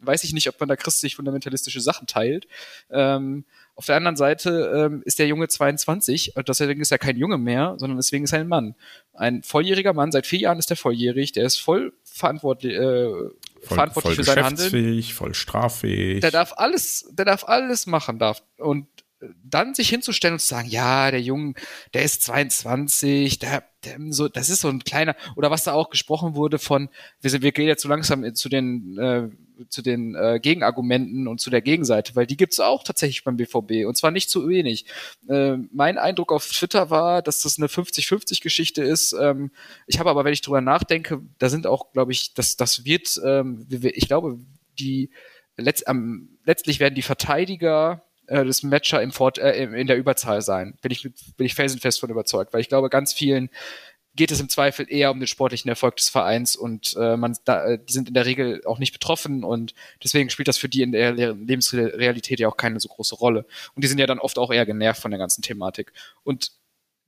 [0.00, 2.46] weiß ich nicht, ob man da christlich fundamentalistische Sachen teilt.
[2.90, 7.38] Ähm, auf der anderen Seite ähm, ist der Junge 22, deswegen ist er kein Junge
[7.38, 8.74] mehr, sondern deswegen ist er ein Mann.
[9.14, 13.34] Ein volljähriger Mann, seit vier Jahren ist er volljährig, der ist voll verantwortlich, äh, voll,
[13.62, 15.02] verantwortlich voll für sein Handeln.
[15.02, 16.20] Voll straffähig.
[16.20, 18.42] Der darf alles, der darf alles machen, darf.
[18.58, 18.86] Und
[19.42, 21.54] dann sich hinzustellen und zu sagen, ja, der Junge,
[21.94, 25.90] der ist 22, der, der, so, das ist so ein kleiner, oder was da auch
[25.90, 26.88] gesprochen wurde von,
[27.20, 29.28] wir, sind, wir gehen jetzt so langsam zu den, äh,
[29.70, 33.86] zu den äh, Gegenargumenten und zu der Gegenseite, weil die gibt's auch tatsächlich beim BVB
[33.86, 34.84] und zwar nicht zu wenig.
[35.28, 39.14] Äh, mein Eindruck auf Twitter war, dass das eine 50-50-Geschichte ist.
[39.18, 39.50] Ähm,
[39.86, 43.18] ich habe aber, wenn ich drüber nachdenke, da sind auch, glaube ich, das, das wird,
[43.24, 44.38] ähm, ich glaube,
[44.78, 45.10] die
[45.56, 50.42] letzt, ähm, letztlich werden die Verteidiger äh, das Matcher im Fort, äh, in der Überzahl
[50.42, 50.76] sein.
[50.82, 53.50] Bin ich, bin ich felsenfest von überzeugt, weil ich glaube, ganz vielen
[54.16, 57.64] geht es im Zweifel eher um den sportlichen Erfolg des Vereins und äh, man, da,
[57.66, 60.82] äh, die sind in der Regel auch nicht betroffen und deswegen spielt das für die
[60.82, 63.44] in der Lebensrealität ja auch keine so große Rolle.
[63.74, 65.92] Und die sind ja dann oft auch eher genervt von der ganzen Thematik.
[66.24, 66.52] Und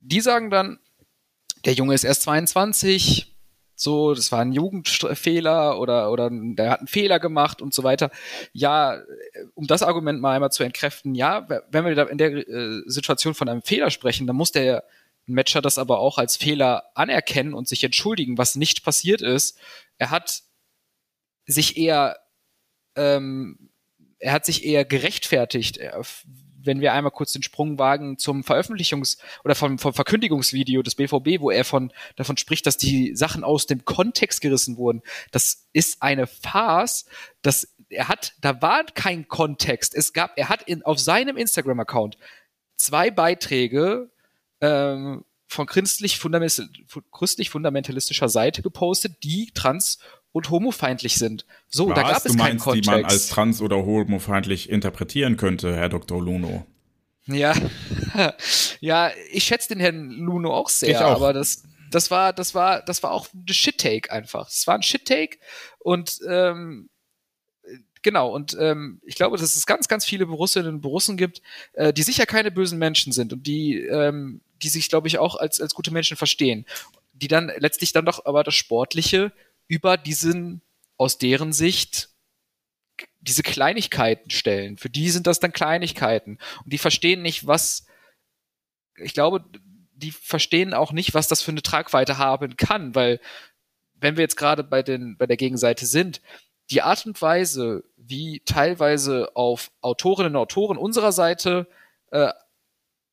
[0.01, 0.79] die sagen dann,
[1.65, 3.28] der Junge ist erst 22,
[3.81, 8.11] so, das war ein Jugendfehler oder, oder der hat einen Fehler gemacht und so weiter.
[8.51, 9.01] Ja,
[9.53, 13.33] um das Argument mal einmal zu entkräften, ja, wenn wir da in der äh, Situation
[13.33, 14.83] von einem Fehler sprechen, dann muss der
[15.27, 19.57] Matcher das aber auch als Fehler anerkennen und sich entschuldigen, was nicht passiert ist.
[19.97, 20.43] Er hat
[21.45, 22.17] sich eher,
[22.97, 23.69] ähm,
[24.17, 25.79] er hat sich eher gerechtfertigt,
[26.63, 31.41] wenn wir einmal kurz den Sprung wagen zum Veröffentlichungs- oder vom, vom Verkündigungsvideo des BVB,
[31.41, 35.01] wo er von, davon spricht, dass die Sachen aus dem Kontext gerissen wurden.
[35.31, 37.05] Das ist eine Farce,
[37.41, 39.95] das, er hat, da war kein Kontext.
[39.95, 42.17] Es gab, er hat in, auf seinem Instagram-Account
[42.75, 44.09] zwei Beiträge,
[44.61, 49.97] ähm, von christlich, fundamentalistischer Seite gepostet, die trans-
[50.31, 51.45] und homofeindlich sind.
[51.67, 51.95] So, Was?
[51.95, 52.85] da gab es du keinen meinst, Kontext.
[52.89, 56.21] die man als trans- oder homofeindlich interpretieren könnte, Herr Dr.
[56.21, 56.65] Luno.
[57.27, 57.53] Ja,
[58.79, 61.15] ja, ich schätze den Herrn Luno auch sehr, auch.
[61.15, 64.49] aber das, das war, das war, das war auch ein Shit-Take einfach.
[64.49, 65.37] Es war ein Shit-Take
[65.79, 66.89] und ähm,
[68.01, 71.41] genau, und ähm, ich glaube, dass es ganz, ganz viele Borussinnen und Borussen gibt,
[71.73, 75.35] äh, die sicher keine bösen Menschen sind und die, ähm, die sich, glaube ich, auch
[75.35, 76.65] als, als gute Menschen verstehen.
[77.13, 79.33] Die dann letztlich dann doch aber das Sportliche
[79.69, 80.61] über diesen,
[80.97, 82.09] aus deren Sicht,
[83.21, 84.77] diese Kleinigkeiten stellen.
[84.77, 86.39] Für die sind das dann Kleinigkeiten.
[86.63, 87.85] Und die verstehen nicht, was,
[88.97, 89.45] ich glaube,
[89.93, 93.21] die verstehen auch nicht, was das für eine Tragweite haben kann, weil
[93.93, 96.21] wenn wir jetzt gerade bei den, bei der Gegenseite sind,
[96.71, 101.67] die Art und Weise, wie teilweise auf Autorinnen und Autoren unserer Seite
[102.11, 102.31] äh,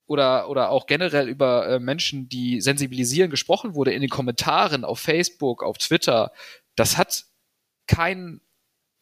[0.06, 5.00] oder, oder auch generell über äh, Menschen, die sensibilisieren, gesprochen wurde in den Kommentaren auf
[5.00, 6.32] Facebook, auf Twitter,
[6.76, 7.26] das hat
[7.86, 8.40] kein,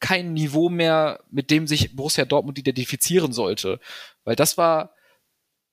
[0.00, 3.80] kein Niveau mehr, mit dem sich Borussia Dortmund identifizieren sollte.
[4.24, 4.94] Weil das war,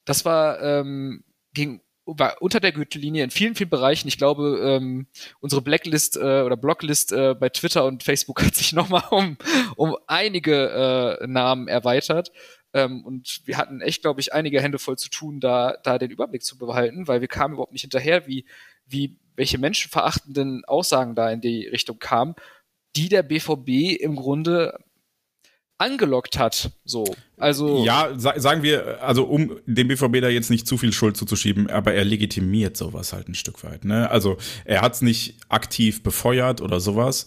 [0.06, 4.08] das war ähm, gegen war unter der Gürtellinie in vielen, vielen Bereichen.
[4.08, 5.08] Ich glaube, ähm,
[5.40, 9.38] unsere Blacklist äh, oder Blocklist äh, bei Twitter und Facebook hat sich nochmal um,
[9.76, 12.32] um einige äh, Namen erweitert.
[12.74, 16.12] Ähm, und wir hatten echt, glaube ich, einige Hände voll zu tun, da, da den
[16.12, 18.46] Überblick zu behalten, weil wir kamen überhaupt nicht hinterher, wie,
[18.86, 22.36] wie welche menschenverachtenden Aussagen da in die Richtung kamen,
[22.96, 24.78] die der BVB im Grunde
[25.82, 26.72] angelockt hat.
[26.86, 27.04] So,
[27.38, 31.18] also ja, sa sagen wir, also um dem BVB da jetzt nicht zu viel Schuld
[31.18, 33.84] zuzuschieben, aber er legitimiert sowas halt ein Stück weit.
[33.84, 34.10] Ne?
[34.10, 37.26] Also er hat es nicht aktiv befeuert oder sowas,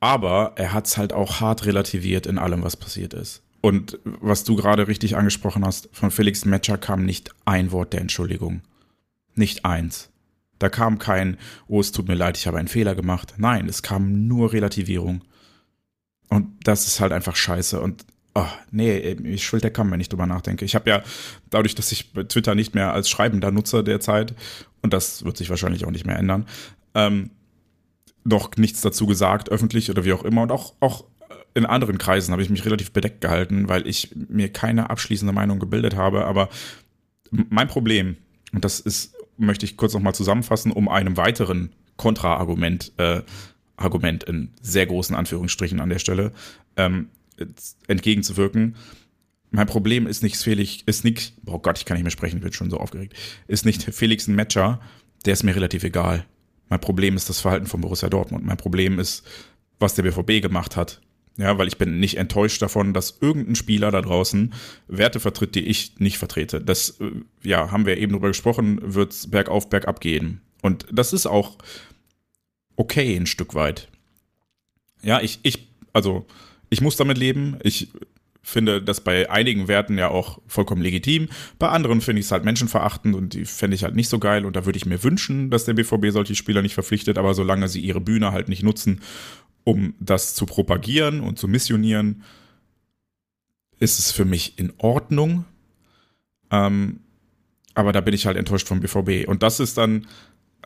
[0.00, 3.43] aber er hat es halt auch hart relativiert in allem, was passiert ist.
[3.64, 8.02] Und was du gerade richtig angesprochen hast, von Felix Metscher kam nicht ein Wort der
[8.02, 8.60] Entschuldigung.
[9.36, 10.10] Nicht eins.
[10.58, 13.36] Da kam kein, oh, es tut mir leid, ich habe einen Fehler gemacht.
[13.38, 15.22] Nein, es kam nur Relativierung.
[16.28, 17.80] Und das ist halt einfach scheiße.
[17.80, 20.66] Und oh, nee, ich schuld der Kamm, wenn ich drüber nachdenke.
[20.66, 21.02] Ich habe ja
[21.48, 24.34] dadurch, dass ich Twitter nicht mehr als schreibender Nutzer derzeit,
[24.82, 26.44] und das wird sich wahrscheinlich auch nicht mehr ändern,
[26.94, 27.30] ähm,
[28.24, 30.42] noch nichts dazu gesagt, öffentlich oder wie auch immer.
[30.42, 31.04] Und auch, auch
[31.54, 35.58] in anderen Kreisen habe ich mich relativ bedeckt gehalten, weil ich mir keine abschließende Meinung
[35.58, 36.24] gebildet habe.
[36.26, 36.48] Aber
[37.30, 38.16] mein Problem,
[38.52, 43.22] und das ist, möchte ich kurz nochmal zusammenfassen, um einem weiteren Kontraargument, äh,
[43.76, 46.32] Argument in sehr großen Anführungsstrichen an der Stelle,
[46.76, 47.08] ähm,
[47.88, 48.76] entgegenzuwirken.
[49.50, 52.42] Mein Problem ist nicht Felix, ist nicht, oh Gott, ich kann nicht mehr sprechen, ich
[52.42, 53.14] bin schon so aufgeregt,
[53.46, 54.80] ist nicht Felix ein Matcher,
[55.24, 56.24] der ist mir relativ egal.
[56.68, 58.44] Mein Problem ist das Verhalten von Borussia Dortmund.
[58.44, 59.24] Mein Problem ist,
[59.78, 61.00] was der BVB gemacht hat.
[61.36, 64.54] Ja, weil ich bin nicht enttäuscht davon, dass irgendein Spieler da draußen
[64.86, 66.60] Werte vertritt, die ich nicht vertrete.
[66.60, 67.10] Das, äh,
[67.42, 70.42] ja, haben wir eben drüber gesprochen, wird's bergauf, bergab gehen.
[70.62, 71.58] Und das ist auch
[72.76, 73.88] okay ein Stück weit.
[75.02, 76.24] Ja, ich, ich, also,
[76.70, 77.58] ich muss damit leben.
[77.62, 77.88] Ich
[78.44, 81.28] finde das bei einigen Werten ja auch vollkommen legitim.
[81.58, 84.44] Bei anderen finde ich es halt menschenverachtend und die fände ich halt nicht so geil.
[84.44, 87.68] Und da würde ich mir wünschen, dass der BVB solche Spieler nicht verpflichtet, aber solange
[87.68, 89.00] sie ihre Bühne halt nicht nutzen
[89.64, 92.22] um das zu propagieren und zu missionieren,
[93.78, 95.44] ist es für mich in Ordnung.
[96.50, 97.00] Ähm,
[97.74, 99.28] aber da bin ich halt enttäuscht vom BVB.
[99.28, 100.06] Und das ist dann,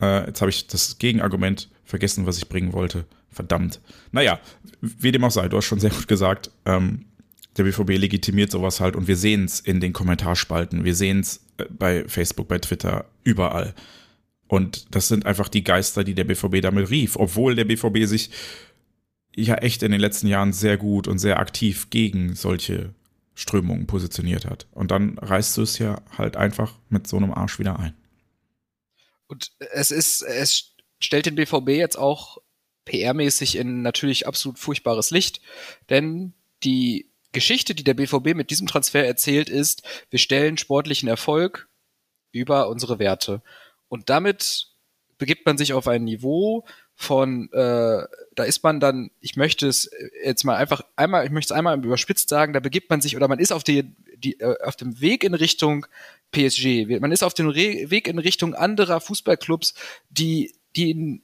[0.01, 3.07] äh, jetzt habe ich das Gegenargument vergessen, was ich bringen wollte.
[3.31, 3.81] Verdammt.
[4.13, 4.41] Naja,
[4.81, 7.05] wie dem auch sei, du hast schon sehr gut gesagt, ähm,
[7.57, 11.45] der BVB legitimiert sowas halt und wir sehen es in den Kommentarspalten, wir sehen es
[11.59, 13.75] äh, bei Facebook, bei Twitter, überall.
[14.47, 18.31] Und das sind einfach die Geister, die der BVB damit rief, obwohl der BVB sich
[19.35, 22.95] ja echt in den letzten Jahren sehr gut und sehr aktiv gegen solche
[23.35, 24.67] Strömungen positioniert hat.
[24.73, 27.95] Und dann reißt du es ja halt einfach mit so einem Arsch wieder ein.
[29.29, 32.39] Und es ist, es stellt den BVB jetzt auch
[32.87, 35.41] PR-mäßig in natürlich absolut furchtbares Licht,
[35.91, 36.33] denn
[36.65, 41.69] die Geschichte, die der BVB mit diesem Transfer erzählt, ist, wir stellen sportlichen Erfolg
[42.33, 43.43] über unsere Werte.
[43.89, 44.69] Und damit
[45.19, 46.65] begibt man sich auf ein Niveau,
[47.01, 49.89] von, äh, da ist man dann, ich möchte es
[50.25, 53.29] jetzt mal einfach einmal, ich möchte es einmal überspitzt sagen, da begibt man sich oder
[53.29, 55.87] man ist auf die, die äh, auf dem Weg in Richtung
[56.33, 56.99] PSG.
[56.99, 59.75] Man ist auf dem Re Weg in Richtung anderer Fußballclubs,
[60.11, 61.23] die, die in,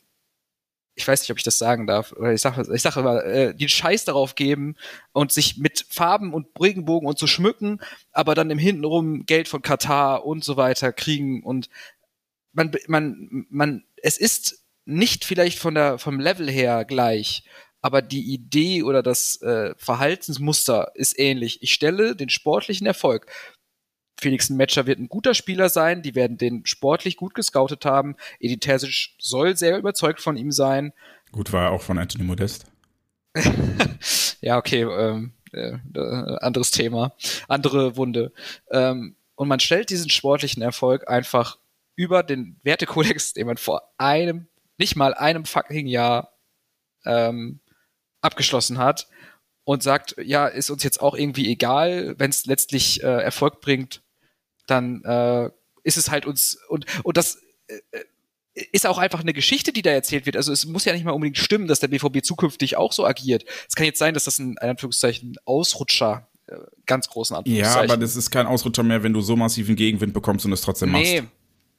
[0.95, 3.53] ich weiß nicht, ob ich das sagen darf, oder ich sage ich sag immer, äh,
[3.53, 4.77] die Scheiß darauf geben
[5.11, 7.81] und sich mit Farben und Regenbogen und so schmücken,
[8.13, 11.69] aber dann im Hintenrum Geld von Katar und so weiter kriegen und
[12.53, 17.45] man, man, man, es ist nicht vielleicht von der, vom Level her gleich,
[17.81, 21.63] aber die Idee oder das äh, Verhaltensmuster ist ähnlich.
[21.63, 23.27] Ich stelle den sportlichen Erfolg.
[24.19, 28.17] Felix Matcher wird ein guter Spieler sein, die werden den sportlich gut gescoutet haben.
[28.41, 30.93] Edin Terzic soll sehr überzeugt von ihm sein.
[31.33, 32.65] Gut war er auch von Anthony Modest.
[34.41, 37.13] ja, okay, ähm, äh, äh, anderes Thema,
[37.49, 38.33] andere Wunde.
[38.71, 41.59] Ähm, und man stellt diesen sportlichen Erfolg einfach
[41.97, 44.47] über den Wertekodex, den man vor einem
[44.79, 46.33] nicht mal einem fucking Jahr
[47.05, 47.61] ähm,
[48.21, 49.09] abgeschlossen hat
[49.65, 54.03] und sagt, ja, ist uns jetzt auch irgendwie egal, wenn es letztlich äh, Erfolg bringt,
[54.67, 55.51] dann äh,
[55.83, 57.81] ist es halt uns und und das äh,
[58.73, 60.37] ist auch einfach eine Geschichte, die da erzählt wird.
[60.37, 63.45] Also es muss ja nicht mal unbedingt stimmen, dass der BVB zukünftig auch so agiert.
[63.69, 66.57] Es kann jetzt sein, dass das ein, ein Anführungszeichen Ausrutscher äh,
[66.87, 67.89] ganz großen Anführungszeichen.
[67.89, 70.61] Ja, aber das ist kein Ausrutscher mehr, wenn du so massiven Gegenwind bekommst und es
[70.61, 71.33] trotzdem nee, machst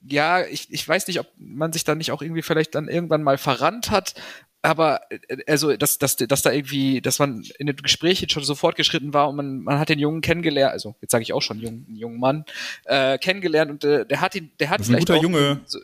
[0.08, 3.24] ja, ich, ich weiß nicht, ob man sich da nicht auch irgendwie vielleicht dann irgendwann
[3.24, 4.14] mal verrannt hat.
[4.62, 8.56] aber äh, also dass, dass, dass da irgendwie, dass man in den Gesprächen schon so
[8.56, 11.60] fortgeschritten war und man, man hat den Jungen kennengelernt, also jetzt sage ich auch schon
[11.60, 12.46] jungen, einen jungen Mann,
[12.86, 15.80] äh, kennengelernt und äh, der hat ihn, der hat das ist ein guter Junge, so,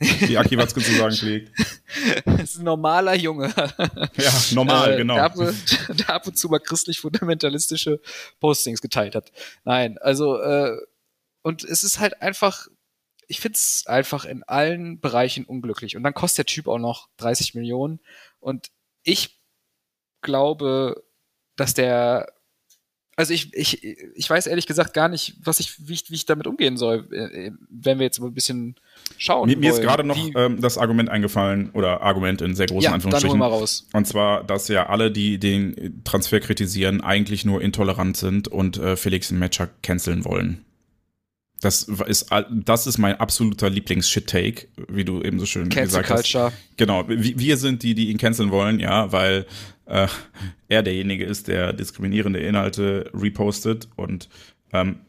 [0.00, 1.50] wie Aki Watzke zu sagen pflegt.
[2.24, 3.52] das ist ein normaler Junge.
[4.16, 5.14] Ja, normal, äh, genau.
[5.14, 5.34] Der ab,
[5.88, 8.00] der ab, und zu mal christlich-fundamentalistische
[8.40, 9.30] Postings geteilt hat.
[9.64, 10.76] Nein, also äh,
[11.42, 12.66] und es ist halt einfach
[13.30, 15.96] ich finde es einfach in allen Bereichen unglücklich.
[15.96, 18.00] Und dann kostet der Typ auch noch 30 Millionen.
[18.40, 18.72] Und
[19.04, 19.40] ich
[20.20, 21.04] glaube,
[21.54, 22.34] dass der
[23.16, 26.24] also ich, ich, ich weiß ehrlich gesagt gar nicht, was ich, wie, ich, wie ich
[26.24, 28.76] damit umgehen soll, äh, wenn wir jetzt mal ein bisschen
[29.18, 29.46] schauen.
[29.46, 32.92] Mir, mir ist gerade noch ähm, das Argument eingefallen, oder Argument in sehr großen ja,
[32.92, 33.38] Anführungsstrichen.
[33.38, 33.86] Dann mal raus.
[33.92, 38.96] Und zwar, dass ja alle, die den Transfer kritisieren, eigentlich nur intolerant sind und äh,
[38.96, 40.64] Felix Matcher canceln wollen.
[41.60, 46.44] Das ist, das ist mein absoluter Lieblings-Shit-Take, wie du eben so schön Cancel gesagt Culture.
[46.44, 46.76] hast.
[46.78, 49.46] Genau, wir sind die, die ihn canceln wollen, ja, weil
[49.84, 50.08] äh,
[50.68, 53.88] er derjenige ist, der diskriminierende Inhalte repostet.
[53.96, 54.30] Und
[54.72, 55.00] ähm,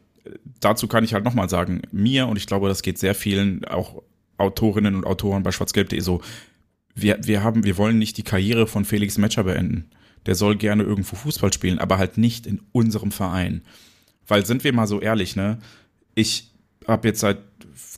[0.60, 4.02] dazu kann ich halt nochmal sagen, mir, und ich glaube, das geht sehr vielen, auch
[4.36, 6.20] Autorinnen und Autoren bei schwarzgelb.de so,
[6.94, 9.90] wir, wir haben, wir wollen nicht die Karriere von Felix Metscher beenden.
[10.26, 13.62] Der soll gerne irgendwo Fußball spielen, aber halt nicht in unserem Verein.
[14.26, 15.58] Weil sind wir mal so ehrlich, ne?
[16.14, 16.50] Ich
[16.86, 17.38] habe jetzt seit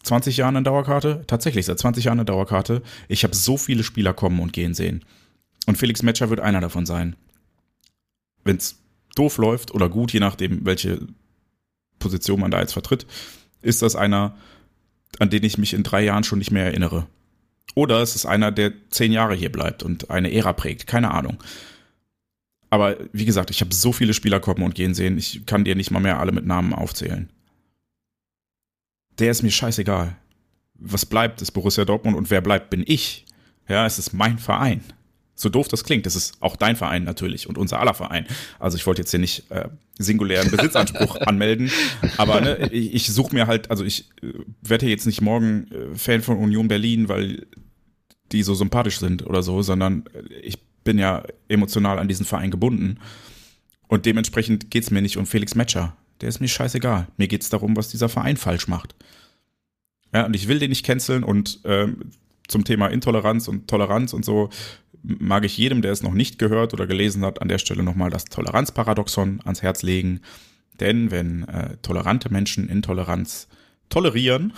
[0.04, 2.82] 20 Jahren eine Dauerkarte, tatsächlich seit 20 Jahren eine Dauerkarte.
[3.08, 5.04] Ich habe so viele Spieler kommen und gehen sehen.
[5.66, 7.16] Und Felix Metscher wird einer davon sein.
[8.44, 8.78] Wenn es
[9.16, 11.00] doof läuft oder gut, je nachdem, welche
[11.98, 13.06] Position man da jetzt vertritt,
[13.62, 14.36] ist das einer,
[15.18, 17.06] an den ich mich in drei Jahren schon nicht mehr erinnere.
[17.74, 20.86] Oder es ist einer, der zehn Jahre hier bleibt und eine Ära prägt.
[20.86, 21.42] Keine Ahnung.
[22.68, 25.76] Aber wie gesagt, ich habe so viele Spieler kommen und gehen sehen, ich kann dir
[25.76, 27.30] nicht mal mehr alle mit Namen aufzählen
[29.18, 30.16] der ist mir scheißegal.
[30.74, 33.24] Was bleibt, ist Borussia Dortmund und wer bleibt, bin ich.
[33.68, 34.82] Ja, es ist mein Verein.
[35.36, 38.26] So doof das klingt, es ist auch dein Verein natürlich und unser aller Verein.
[38.60, 41.72] Also ich wollte jetzt hier nicht äh, singulären Besitzanspruch anmelden,
[42.18, 45.96] aber ne, ich, ich suche mir halt, also ich äh, werde jetzt nicht morgen äh,
[45.96, 47.46] Fan von Union Berlin, weil
[48.30, 52.52] die so sympathisch sind oder so, sondern äh, ich bin ja emotional an diesen Verein
[52.52, 52.98] gebunden.
[53.88, 57.08] Und dementsprechend geht's mir nicht um Felix Metscher der ist mir scheißegal.
[57.16, 58.94] Mir geht es darum, was dieser Verein falsch macht.
[60.12, 62.10] Ja, und ich will den nicht canceln und ähm,
[62.46, 64.50] zum Thema Intoleranz und Toleranz und so
[65.02, 68.10] mag ich jedem, der es noch nicht gehört oder gelesen hat, an der Stelle nochmal
[68.10, 70.20] das Toleranzparadoxon ans Herz legen.
[70.80, 73.48] Denn wenn äh, tolerante Menschen Intoleranz
[73.90, 74.52] tolerieren,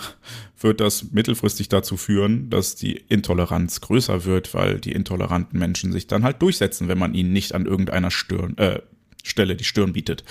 [0.59, 6.07] wird das mittelfristig dazu führen, dass die Intoleranz größer wird, weil die intoleranten Menschen sich
[6.07, 8.79] dann halt durchsetzen, wenn man ihnen nicht an irgendeiner Stirn, äh,
[9.23, 10.23] Stelle die Stirn bietet.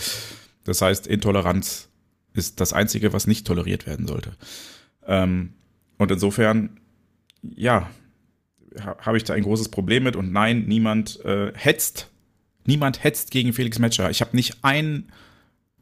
[0.66, 1.88] Das heißt, Intoleranz
[2.35, 4.33] ist das Einzige, was nicht toleriert werden sollte.
[5.07, 5.55] Ähm,
[5.96, 6.81] und insofern,
[7.42, 7.88] ja,
[8.98, 10.16] habe ich da ein großes Problem mit.
[10.16, 12.11] Und nein, niemand äh, hetzt.
[12.66, 14.11] Niemand hetzt gegen Felix Metscher.
[14.11, 15.11] Ich habe nicht ein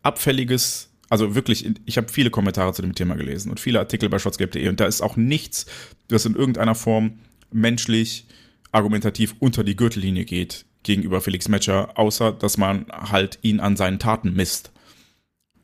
[0.03, 4.18] abfälliges, also wirklich, ich habe viele Kommentare zu dem Thema gelesen und viele Artikel bei
[4.18, 5.66] schwarzgelb.de und da ist auch nichts,
[6.09, 7.18] das in irgendeiner Form
[7.51, 8.27] menschlich,
[8.70, 13.99] argumentativ unter die Gürtellinie geht gegenüber Felix Metscher, außer dass man halt ihn an seinen
[13.99, 14.73] Taten misst.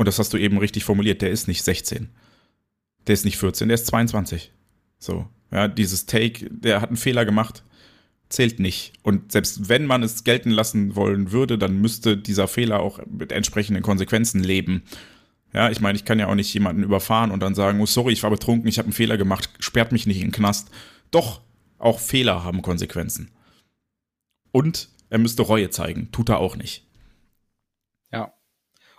[0.01, 2.09] Und das hast du eben richtig formuliert, der ist nicht 16.
[3.07, 4.51] Der ist nicht 14, der ist 22.
[4.99, 7.65] So, ja, dieses Take, der hat einen Fehler gemacht,
[8.31, 8.95] zählt nicht.
[9.03, 13.31] Und selbst wenn man es gelten lassen wollen würde, dann müsste dieser Fehler auch mit
[13.31, 14.85] entsprechenden Konsequenzen leben.
[15.53, 18.15] Ja, ich meine, ich kann ja auch nicht jemanden überfahren und dann sagen, oh sorry,
[18.15, 20.71] ich war betrunken, ich habe einen Fehler gemacht, sperrt mich nicht in den Knast.
[21.11, 21.43] Doch,
[21.79, 23.33] auch Fehler haben Konsequenzen.
[24.51, 26.87] Und er müsste Reue zeigen, tut er auch nicht.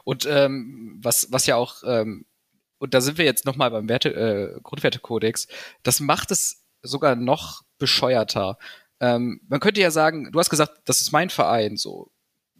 [0.04, 2.26] Und ähm, was, was ja auch, ähm,
[2.80, 5.48] und da sind wir jetzt nochmal beim Werte, äh, Grundwertekodex,
[5.84, 8.58] das macht es sogar noch bescheuerter.
[9.00, 12.12] Ähm, man könnte ja sagen, du hast gesagt, das ist mein Verein, so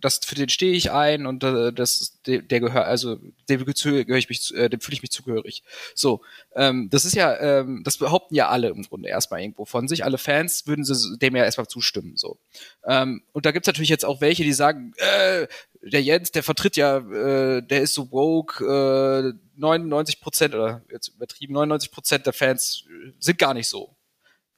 [0.02, 4.18] das, für den stehe ich ein und äh, das, der, der gehört, also dem gehöre
[4.18, 5.64] ich mich, äh, dem fühle ich mich zugehörig.
[5.96, 6.22] So,
[6.56, 10.04] ähm, das ist ja, ähm, das behaupten ja alle im Grunde erstmal irgendwo von sich.
[10.04, 12.18] Alle Fans würden sie dem ja erstmal zustimmen.
[12.18, 12.40] So,
[12.86, 15.48] ähm, und da gibt's natürlich jetzt auch welche, die sagen, äh,
[15.82, 21.10] der Jens, der vertritt ja, äh, der ist so woke, äh, 99 Prozent oder jetzt
[21.10, 22.86] übertrieben 99 Prozent der Fans
[23.20, 23.96] sind gar nicht so.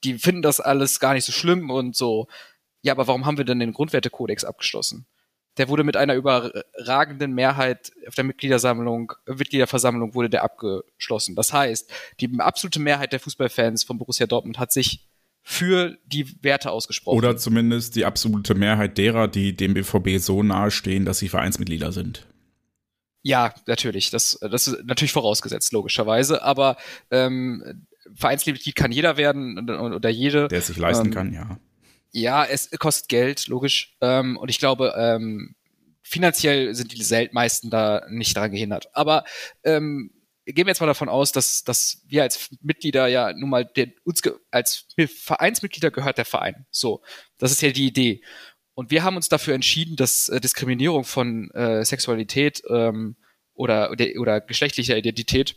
[0.03, 2.27] Die finden das alles gar nicht so schlimm und so.
[2.81, 5.07] Ja, aber warum haben wir denn den Grundwertekodex abgeschlossen?
[5.57, 11.35] der wurde mit einer überragenden Mehrheit auf der Mitgliedersammlung, Mitgliederversammlung wurde der abgeschlossen.
[11.35, 15.07] Das heißt, die absolute Mehrheit der Fußballfans von Borussia Dortmund hat sich
[15.43, 17.17] für die Werte ausgesprochen.
[17.17, 22.25] Oder zumindest die absolute Mehrheit derer, die dem BVB so nahestehen, dass sie Vereinsmitglieder sind.
[23.23, 24.09] Ja, natürlich.
[24.09, 26.43] Das, das ist natürlich vorausgesetzt, logischerweise.
[26.43, 26.77] Aber
[27.11, 27.85] ähm,
[28.15, 30.47] Vereinsmitglied kann jeder werden oder jede.
[30.47, 31.59] Der es sich leisten ähm, kann, ja.
[32.11, 33.97] Ja, es kostet Geld, logisch.
[33.99, 35.55] Ähm, und ich glaube, ähm,
[36.03, 38.87] finanziell sind die meisten da nicht daran gehindert.
[38.93, 39.23] Aber
[39.63, 40.11] ähm,
[40.45, 43.93] gehen wir jetzt mal davon aus, dass, dass wir als Mitglieder ja nun mal den,
[44.03, 44.21] uns
[44.51, 46.65] als Vereinsmitglieder gehört der Verein.
[46.69, 47.01] So,
[47.37, 48.21] das ist ja die Idee.
[48.73, 53.15] Und wir haben uns dafür entschieden, dass äh, Diskriminierung von äh, Sexualität ähm,
[53.53, 55.55] oder, oder, oder geschlechtlicher Identität,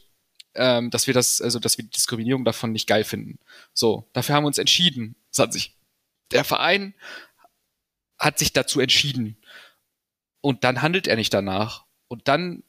[0.55, 3.39] ähm, dass wir das, also dass wir Diskriminierung davon nicht geil finden.
[3.73, 5.17] So, dafür haben wir uns entschieden.
[5.35, 5.77] Das sich
[6.33, 6.95] der Verein
[8.19, 9.37] hat sich dazu entschieden.
[10.41, 11.85] Und dann handelt er nicht danach.
[12.09, 12.63] Und dann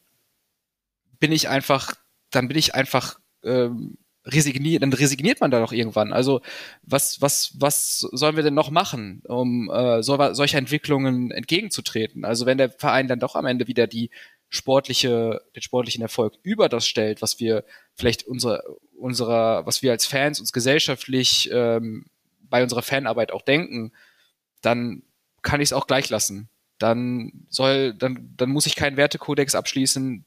[1.20, 1.94] bin ich einfach
[2.30, 6.12] dann bin ich einfach ähm, resigniert, dann resigniert man da doch irgendwann.
[6.12, 6.40] Also
[6.82, 12.24] was, was, was sollen wir denn noch machen, um äh, so, solcher Entwicklungen entgegenzutreten?
[12.24, 14.10] Also wenn der Verein dann doch am Ende wieder die
[14.48, 17.64] sportliche, den sportlichen Erfolg über das stellt, was wir
[17.94, 18.62] vielleicht unsere,
[18.96, 22.06] unserer, was wir als Fans uns gesellschaftlich ähm,
[22.42, 23.92] bei unserer Fanarbeit auch denken,
[24.62, 25.02] dann
[25.42, 26.48] kann ich es auch gleich lassen
[26.78, 30.24] dann soll, dann, dann muss ich keinen Wertekodex abschließen,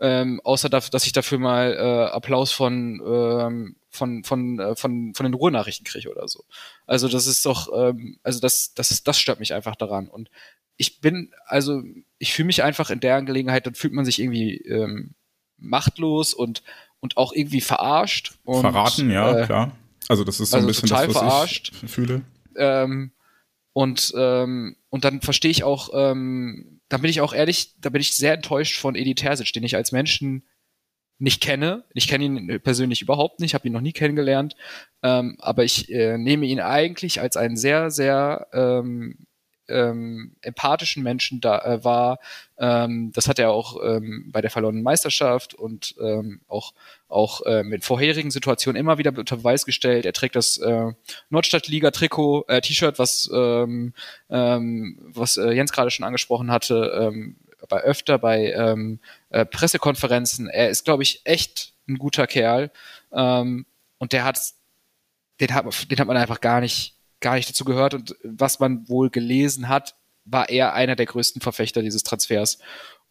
[0.00, 5.14] ähm, außer dass, dass ich dafür mal äh, Applaus von, ähm, von, von, äh, von,
[5.14, 6.44] von den Ruhrnachrichten kriege oder so.
[6.86, 10.08] Also das ist doch, ähm, also das, das, das stört mich einfach daran.
[10.08, 10.30] Und
[10.76, 11.82] ich bin, also
[12.18, 15.14] ich fühle mich einfach in der Angelegenheit, dann fühlt man sich irgendwie ähm,
[15.58, 16.62] machtlos und,
[17.00, 18.34] und auch irgendwie verarscht.
[18.44, 19.72] Und, Verraten, ja, äh, klar.
[20.08, 21.72] Also das ist so also ein bisschen total das, was verarscht.
[21.82, 22.22] ich fühle.
[22.56, 23.12] Ähm,
[23.72, 28.00] und, ähm, und dann verstehe ich auch, ähm, dann bin ich auch ehrlich, da bin
[28.00, 30.46] ich sehr enttäuscht von Edi Terzic, den ich als Menschen
[31.18, 31.84] nicht kenne.
[31.94, 34.56] Ich kenne ihn persönlich überhaupt nicht, habe ihn noch nie kennengelernt.
[35.02, 39.26] Ähm, aber ich äh, nehme ihn eigentlich als einen sehr, sehr ähm,
[39.72, 42.18] ähm, empathischen Menschen da äh, war.
[42.58, 46.72] Ähm, das hat er auch ähm, bei der verlorenen Meisterschaft und ähm, auch
[47.08, 50.06] auch äh, mit vorherigen Situationen immer wieder unter Beweis gestellt.
[50.06, 50.92] Er trägt das äh,
[51.30, 53.92] Nordstadtliga-Trikot, äh, T-Shirt, was ähm,
[54.30, 57.36] ähm, was äh, Jens gerade schon angesprochen hatte, ähm,
[57.68, 59.00] bei öfter bei ähm,
[59.30, 60.48] äh, Pressekonferenzen.
[60.48, 62.70] Er ist, glaube ich, echt ein guter Kerl
[63.12, 63.66] ähm,
[63.98, 64.38] und der hat
[65.40, 68.88] den hat, den hat man einfach gar nicht gar nicht dazu gehört und was man
[68.88, 72.58] wohl gelesen hat, war er einer der größten Verfechter dieses Transfers.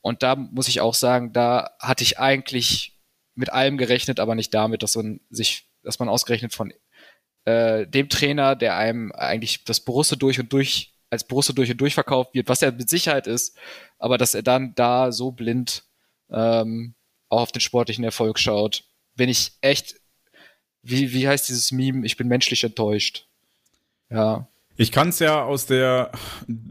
[0.02, 3.00] Und da muss ich auch sagen, da hatte ich eigentlich
[3.36, 6.74] mit allem gerechnet, aber nicht damit, dass man sich, dass man ausgerechnet von
[7.46, 11.82] äh, dem Trainer, der einem eigentlich das Borussia durch und durch als Borussia durch und
[11.82, 13.58] durch verkauft wird, was er mit Sicherheit ist,
[14.00, 15.84] aber dass er dann da so blind
[16.30, 16.96] ähm,
[17.28, 18.86] auch auf den sportlichen Erfolg schaut,
[19.16, 19.96] bin ich echt,
[20.82, 23.28] wie, wie heißt dieses Meme, ich bin menschlich enttäuscht.
[24.12, 24.48] Ja.
[24.78, 26.12] Ich kann es ja aus der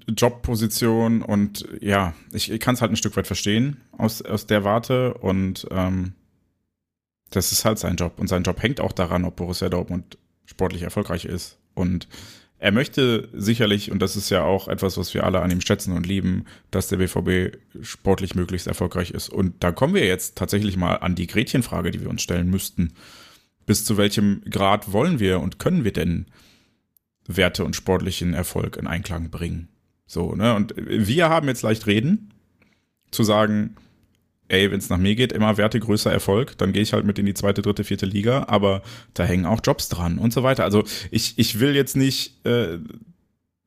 [0.09, 4.65] Jobposition und ja, ich, ich kann es halt ein Stück weit verstehen aus, aus der
[4.65, 6.15] Warte und ähm,
[7.31, 10.83] das ist halt sein Job und sein Job hängt auch daran, ob Borussia Dortmund sportlich
[10.83, 12.09] erfolgreich ist und
[12.61, 15.97] er möchte sicherlich, und das ist ja auch etwas, was wir alle an ihm schätzen
[15.97, 19.31] und lieben, dass der BVB sportlich möglichst erfolgreich ist.
[19.31, 22.93] Und da kommen wir jetzt tatsächlich mal an die Gretchenfrage, die wir uns stellen müssten.
[23.65, 26.27] Bis zu welchem Grad wollen wir und können wir denn
[27.37, 29.69] Werte und sportlichen Erfolg in Einklang bringen.
[30.07, 30.55] So, ne?
[30.55, 32.33] Und wir haben jetzt leicht reden,
[33.11, 33.77] zu sagen,
[34.49, 37.19] ey, wenn es nach mir geht, immer Werte größer Erfolg, dann gehe ich halt mit
[37.19, 38.83] in die zweite, dritte, vierte Liga, aber
[39.15, 40.65] da hängen auch Jobs dran und so weiter.
[40.65, 42.79] Also ich, ich will jetzt nicht äh,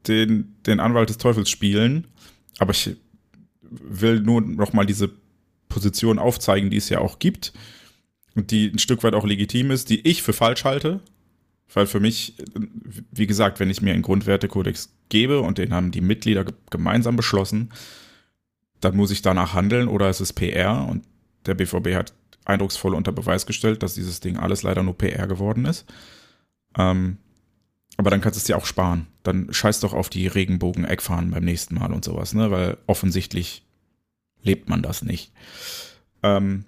[0.07, 2.07] den, den Anwalt des Teufels spielen,
[2.59, 2.97] aber ich
[3.61, 5.09] will nur noch mal diese
[5.69, 7.53] Position aufzeigen, die es ja auch gibt
[8.35, 10.99] und die ein Stück weit auch legitim ist, die ich für falsch halte,
[11.73, 12.35] weil für mich,
[13.11, 17.71] wie gesagt, wenn ich mir einen Grundwertekodex gebe und den haben die Mitglieder gemeinsam beschlossen,
[18.79, 21.03] dann muss ich danach handeln oder es ist PR und
[21.45, 22.13] der BVB hat
[22.45, 25.85] eindrucksvoll unter Beweis gestellt, dass dieses Ding alles leider nur PR geworden ist.
[26.77, 27.17] Ähm,
[27.97, 29.07] aber dann kannst du es dir auch sparen.
[29.23, 32.51] Dann scheiß doch auf die Regenbogen-Eckfahnen beim nächsten Mal und sowas, ne?
[32.51, 33.63] Weil offensichtlich
[34.41, 35.31] lebt man das nicht.
[36.23, 36.65] Ähm,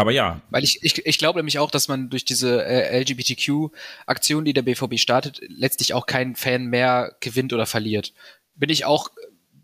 [0.00, 0.40] aber ja.
[0.50, 4.62] Weil ich, ich, ich glaube nämlich auch, dass man durch diese äh, LGBTQ-Aktion, die der
[4.62, 8.12] BVB startet, letztlich auch keinen Fan mehr gewinnt oder verliert.
[8.54, 9.10] Bin ich auch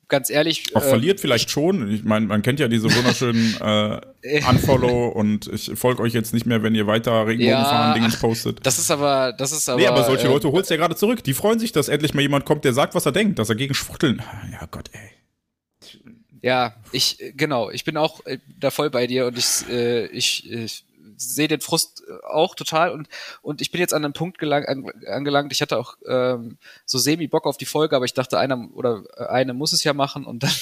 [0.09, 0.75] ganz ehrlich.
[0.75, 1.91] Auch äh, verliert vielleicht schon.
[1.91, 6.47] Ich meine, man kennt ja diese wunderschönen äh, Unfollow und ich folge euch jetzt nicht
[6.47, 8.65] mehr, wenn ihr weiter Regenbogenfahren ja, postet.
[8.65, 9.81] Das ist aber, das ist aber.
[9.81, 11.25] Nee, aber solche äh, Leute holst du ja gerade zurück.
[11.25, 13.57] Die freuen sich, dass endlich mal jemand kommt, der sagt, was er denkt, dass er
[13.57, 14.23] gegen Schwuchteln.
[14.53, 15.14] Ja Gott, ey.
[16.45, 20.53] Ja, ich, genau, ich bin auch äh, da voll bei dir und ich, äh, ich,
[20.53, 20.85] ich
[21.17, 23.09] sehe den Frust auch total und,
[23.41, 26.99] und ich bin jetzt an einem Punkt gelang, an, angelangt, ich hatte auch ähm, so
[26.99, 30.27] semi Bock auf die Folge, aber ich dachte, einer oder eine muss es ja machen
[30.27, 30.53] und dann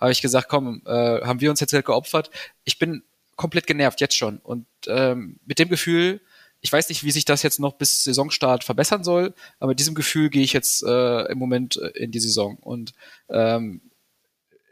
[0.00, 2.30] habe ich gesagt, komm, äh, haben wir uns jetzt halt geopfert.
[2.64, 3.02] Ich bin
[3.36, 4.38] komplett genervt, jetzt schon.
[4.38, 6.22] Und ähm, mit dem Gefühl,
[6.62, 9.94] ich weiß nicht, wie sich das jetzt noch bis Saisonstart verbessern soll, aber mit diesem
[9.94, 12.56] Gefühl gehe ich jetzt äh, im Moment äh, in die Saison.
[12.56, 12.94] Und
[13.28, 13.82] ähm,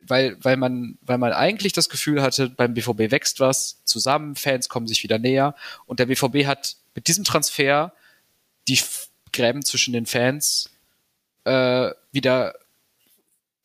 [0.06, 4.68] weil, weil, man, weil man eigentlich das Gefühl hatte, beim BVB wächst was zusammen, Fans
[4.68, 5.54] kommen sich wieder näher
[5.86, 7.92] und der BVB hat mit diesem Transfer
[8.68, 8.78] die
[9.32, 10.70] Gräben zwischen den Fans
[11.44, 12.54] äh, wieder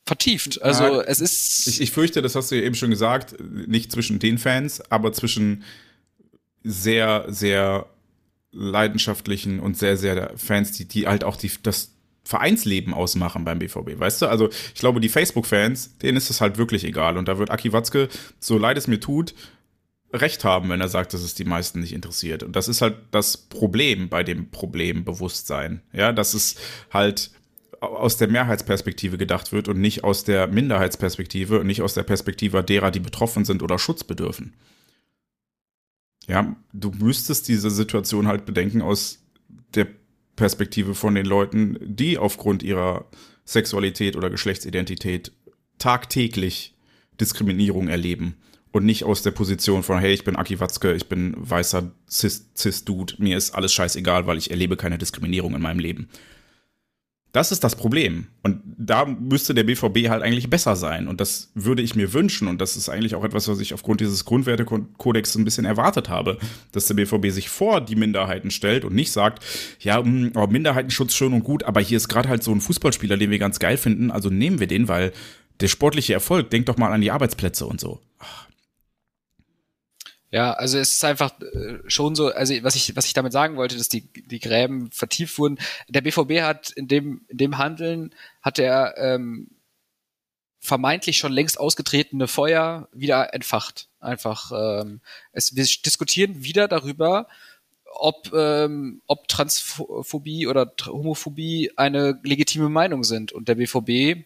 [0.05, 0.61] vertieft.
[0.61, 1.67] Also ja, es ist.
[1.67, 5.13] Ich, ich fürchte, das hast du ja eben schon gesagt, nicht zwischen den Fans, aber
[5.13, 5.63] zwischen
[6.63, 7.85] sehr, sehr
[8.51, 11.91] leidenschaftlichen und sehr, sehr Fans, die, die halt auch die, das
[12.29, 14.27] Vereinsleben ausmachen beim BVB, weißt du?
[14.27, 17.17] Also ich glaube, die Facebook-Fans, denen ist es halt wirklich egal.
[17.17, 18.07] Und da wird Aki Watzke,
[18.39, 19.33] so leid es mir tut,
[20.13, 22.43] recht haben, wenn er sagt, dass es die meisten nicht interessiert.
[22.43, 25.81] Und das ist halt das Problem bei dem Problembewusstsein.
[25.91, 26.57] Ja, dass es
[26.93, 27.31] halt
[27.79, 32.63] aus der Mehrheitsperspektive gedacht wird und nicht aus der Minderheitsperspektive und nicht aus der Perspektive
[32.63, 34.53] derer, die betroffen sind oder Schutz bedürfen.
[36.27, 39.17] Ja, du müsstest diese Situation halt bedenken aus
[39.73, 39.87] der
[40.39, 43.05] Perspektive von den Leuten, die aufgrund ihrer
[43.45, 45.33] Sexualität oder Geschlechtsidentität
[45.79, 46.75] tagtäglich
[47.19, 48.37] Diskriminierung erleben
[48.71, 53.15] und nicht aus der Position von, hey, ich bin Aki Watzke, ich bin weißer Cis-Dude,
[53.17, 56.07] mir ist alles scheißegal, weil ich erlebe keine Diskriminierung in meinem Leben.
[57.31, 58.27] Das ist das Problem.
[58.41, 61.07] Und da müsste der BVB halt eigentlich besser sein.
[61.07, 62.47] Und das würde ich mir wünschen.
[62.47, 66.39] Und das ist eigentlich auch etwas, was ich aufgrund dieses Grundwertekodex ein bisschen erwartet habe,
[66.71, 69.45] dass der BVB sich vor die Minderheiten stellt und nicht sagt,
[69.79, 73.17] ja, mm, oh, Minderheitenschutz schön und gut, aber hier ist gerade halt so ein Fußballspieler,
[73.17, 75.11] den wir ganz geil finden, also nehmen wir den, weil
[75.59, 77.99] der sportliche Erfolg, denkt doch mal an die Arbeitsplätze und so.
[78.17, 78.48] Ach.
[80.31, 83.55] Ja, also es ist einfach äh, schon so, also was ich, was ich damit sagen
[83.55, 85.57] wollte, dass die, die Gräben vertieft wurden.
[85.87, 89.49] Der BVB hat in dem, in dem Handeln, hat er ähm,
[90.59, 93.87] vermeintlich schon längst ausgetretene Feuer wieder entfacht.
[93.99, 95.01] Einfach, ähm,
[95.31, 97.27] es, wir diskutieren wieder darüber,
[97.85, 103.31] ob, ähm, ob Transphobie oder Homophobie eine legitime Meinung sind.
[103.31, 104.25] Und der BVB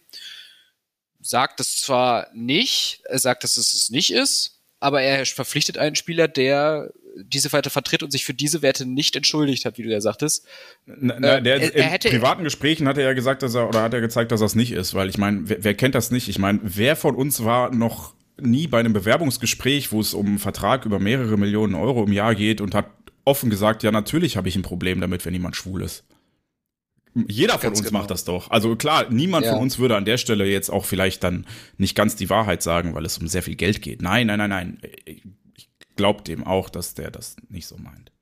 [1.22, 4.53] sagt es zwar nicht, er sagt, dass es es nicht ist,
[4.84, 9.15] aber er verpflichtet einen Spieler, der diese Werte vertritt und sich für diese Werte nicht
[9.15, 10.45] entschuldigt hat, wie du ja sagtest.
[10.86, 13.81] Na, na, der, äh, er, in privaten Gesprächen hat er ja gesagt, dass er oder
[13.81, 16.27] hat er gezeigt, dass es nicht ist, weil ich meine, wer, wer kennt das nicht?
[16.27, 20.39] Ich meine, wer von uns war noch nie bei einem Bewerbungsgespräch, wo es um einen
[20.39, 22.88] Vertrag über mehrere Millionen Euro im Jahr geht und hat
[23.25, 26.03] offen gesagt, ja, natürlich habe ich ein Problem damit, wenn jemand schwul ist.
[27.28, 27.99] Jeder von ganz uns genau.
[27.99, 28.49] macht das doch.
[28.49, 29.53] Also klar, niemand ja.
[29.53, 31.45] von uns würde an der Stelle jetzt auch vielleicht dann
[31.78, 34.01] nicht ganz die Wahrheit sagen, weil es um sehr viel Geld geht.
[34.01, 34.82] Nein, nein, nein, nein.
[35.05, 38.12] Ich glaube dem auch, dass der das nicht so meint.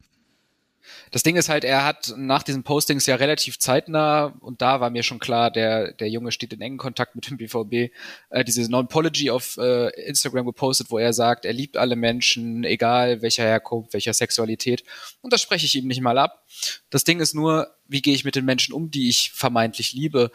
[1.11, 4.89] Das Ding ist halt, er hat nach diesen Postings ja relativ zeitnah, und da war
[4.89, 7.93] mir schon klar, der, der Junge steht in engen Kontakt mit dem BVB,
[8.29, 13.21] äh, diese Non-Pology auf äh, Instagram gepostet, wo er sagt, er liebt alle Menschen, egal
[13.21, 14.83] welcher Herkunft, welcher Sexualität.
[15.21, 16.45] Und das spreche ich ihm nicht mal ab.
[16.89, 20.31] Das Ding ist nur, wie gehe ich mit den Menschen um, die ich vermeintlich liebe?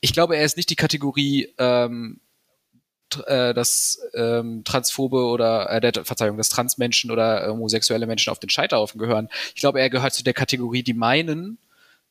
[0.00, 2.20] Ich glaube, er ist nicht die Kategorie, ähm,
[3.26, 8.38] äh, dass ähm, Transphobe oder äh, der, Verzeihung, dass Transmenschen oder äh, homosexuelle Menschen auf
[8.38, 9.28] den Scheiterhaufen gehören.
[9.54, 11.58] Ich glaube, er gehört zu der Kategorie, die meinen,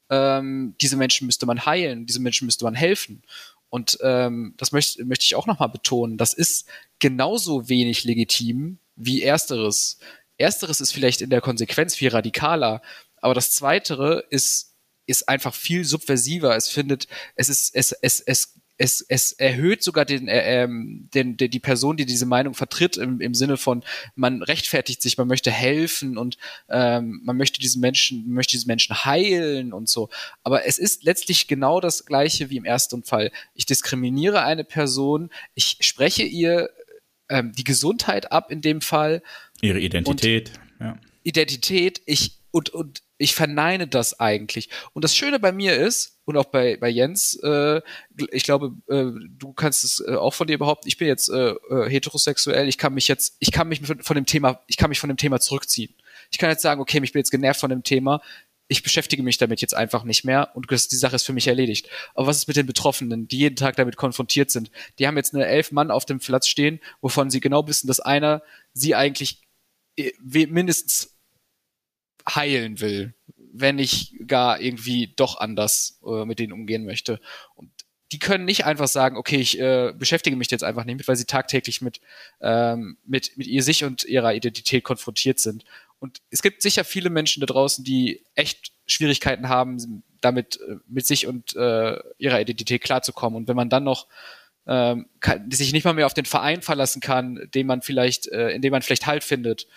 [0.10, 3.24] ähm, diese Menschen müsste man heilen, diese Menschen müsste man helfen.
[3.70, 6.18] Und ähm, das möchte, möchte ich auch nochmal betonen.
[6.18, 6.68] Das ist
[7.00, 10.00] genauso wenig legitim wie ersteres.
[10.38, 12.82] Ersteres ist vielleicht in der Konsequenz viel radikaler,
[13.22, 14.68] aber das Zweitere ist
[15.08, 16.56] ist einfach viel subversiver.
[16.56, 21.38] Es findet, es ist, es, es, es es, es erhöht sogar den, äh, ähm, den,
[21.38, 23.84] den, die Person, die diese Meinung vertritt, im, im Sinne von,
[24.16, 26.38] man rechtfertigt sich, man möchte helfen und
[26.70, 30.10] ähm, man möchte diesen Menschen, möchte diesen Menschen heilen und so.
[30.44, 33.32] Aber es ist letztlich genau das Gleiche wie im ersten Fall.
[33.54, 36.70] Ich diskriminiere eine Person, ich spreche ihr
[37.30, 39.24] ähm, die Gesundheit ab in dem Fall.
[39.62, 40.98] Ihre Identität, ja.
[41.24, 44.70] Identität, ich und, und ich verneine das eigentlich.
[44.94, 47.82] Und das Schöne bei mir ist, und auch bei, bei Jens, äh,
[48.32, 51.52] ich glaube, äh, du kannst es äh, auch von dir behaupten, ich bin jetzt äh,
[51.52, 55.00] äh, heterosexuell, ich kann mich jetzt, ich kann mich von, dem Thema, ich kann mich
[55.00, 55.96] von dem Thema zurückziehen.
[56.30, 58.22] Ich kann jetzt sagen, okay, ich bin jetzt genervt von dem Thema,
[58.68, 61.90] ich beschäftige mich damit jetzt einfach nicht mehr und die Sache ist für mich erledigt.
[62.14, 64.72] Aber was ist mit den Betroffenen, die jeden Tag damit konfrontiert sind?
[65.00, 68.02] Die haben jetzt eine elf Mann auf dem Platz stehen, wovon sie genau wissen, dass
[68.02, 68.44] einer
[68.74, 69.42] sie eigentlich
[69.96, 70.12] äh,
[70.48, 71.17] mindestens
[72.28, 73.14] heilen will,
[73.54, 77.20] wenn ich gar irgendwie doch anders äh, mit denen umgehen möchte.
[77.56, 77.72] Und
[78.12, 81.16] die können nicht einfach sagen, okay, ich äh, beschäftige mich jetzt einfach nicht mit, weil
[81.16, 82.00] sie tagtäglich mit,
[82.42, 85.66] ähm, mit, mit ihr sich und ihrer Identität konfrontiert sind.
[86.00, 91.06] Und es gibt sicher viele Menschen da draußen, die echt Schwierigkeiten haben, damit äh, mit
[91.06, 93.36] sich und äh, ihrer Identität klarzukommen.
[93.36, 94.08] Und wenn man dann noch
[94.68, 98.50] ähm, kann, sich nicht mal mehr auf den Verein verlassen kann, den man vielleicht, äh,
[98.50, 99.68] in dem man vielleicht Halt findet,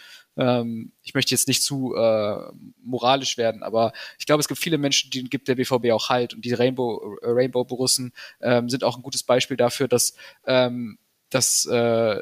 [0.41, 2.51] ähm, ich möchte jetzt nicht zu äh,
[2.82, 6.32] moralisch werden, aber ich glaube, es gibt viele Menschen, denen gibt der BVB auch Halt
[6.34, 10.14] und die Rainbow, äh, Rainbow Borussen ähm, sind auch ein gutes Beispiel dafür, dass,
[10.47, 12.20] ähm, dass äh,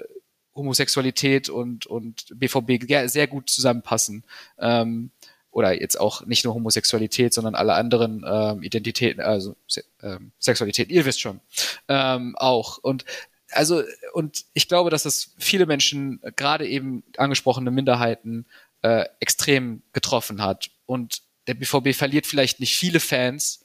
[0.54, 4.24] Homosexualität und, und BVB sehr gut zusammenpassen.
[4.58, 5.12] Ähm,
[5.50, 9.56] oder jetzt auch nicht nur Homosexualität, sondern alle anderen ähm, Identitäten, also
[10.02, 11.40] ähm, Sexualität, ihr wisst schon,
[11.88, 12.78] ähm, auch.
[12.78, 13.04] Und
[13.52, 13.82] also,
[14.12, 18.46] und ich glaube, dass das viele Menschen, gerade eben angesprochene Minderheiten,
[18.82, 20.70] äh, extrem getroffen hat.
[20.86, 23.64] Und der BVB verliert vielleicht nicht viele Fans,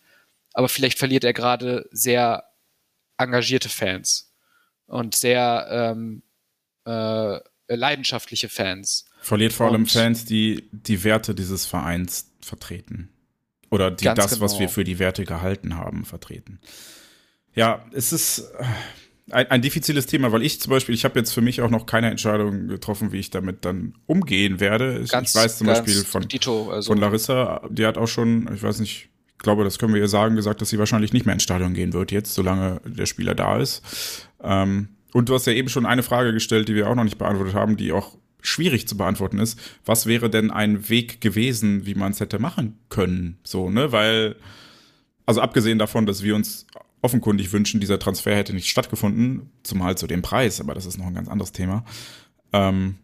[0.54, 2.46] aber vielleicht verliert er gerade sehr
[3.18, 4.34] engagierte Fans
[4.88, 6.24] und sehr ähm,
[6.86, 9.06] äh, leidenschaftliche Fans.
[9.22, 13.10] Verliert vor allem Fans, die die Werte dieses Vereins vertreten.
[13.70, 14.42] Oder die das, genau.
[14.42, 16.60] was wir für die Werte gehalten haben, vertreten.
[17.56, 18.52] Ja, es ist
[19.32, 21.86] ein, ein diffiziles Thema, weil ich zum Beispiel, ich habe jetzt für mich auch noch
[21.86, 25.04] keine Entscheidung getroffen, wie ich damit dann umgehen werde.
[25.08, 26.92] Ganz, ich weiß zum Beispiel von, Dito, also.
[26.92, 30.08] von Larissa, die hat auch schon, ich weiß nicht, ich glaube, das können wir ihr
[30.08, 33.36] sagen, gesagt, dass sie wahrscheinlich nicht mehr ins Stadion gehen wird jetzt, solange der Spieler
[33.36, 33.82] da ist.
[34.42, 37.18] Ähm, und du hast ja eben schon eine Frage gestellt, die wir auch noch nicht
[37.18, 39.60] beantwortet haben, die auch schwierig zu beantworten ist.
[39.86, 43.38] Was wäre denn ein Weg gewesen, wie man es hätte machen können?
[43.44, 43.92] So, ne?
[43.92, 44.36] Weil,
[45.26, 46.68] also abgesehen davon, dass wir uns
[47.04, 51.06] offenkundig wünschen, dieser Transfer hätte nicht stattgefunden, zumal zu dem Preis, aber das ist noch
[51.06, 51.84] ein ganz anderes Thema.
[52.54, 52.96] Ähm,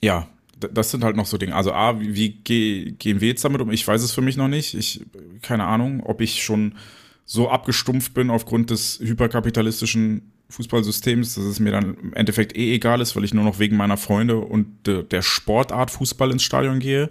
[0.00, 0.28] ja,
[0.58, 1.54] das sind halt noch so Dinge.
[1.54, 3.70] Also A, wie, wie geh, gehen wir jetzt damit um?
[3.70, 4.74] Ich weiß es für mich noch nicht.
[4.74, 5.04] Ich,
[5.42, 6.76] keine Ahnung, ob ich schon
[7.24, 13.00] so abgestumpft bin aufgrund des hyperkapitalistischen Fußballsystems, dass es mir dann im Endeffekt eh egal
[13.00, 16.78] ist, weil ich nur noch wegen meiner Freunde und de, der Sportart Fußball ins Stadion
[16.78, 17.10] gehe.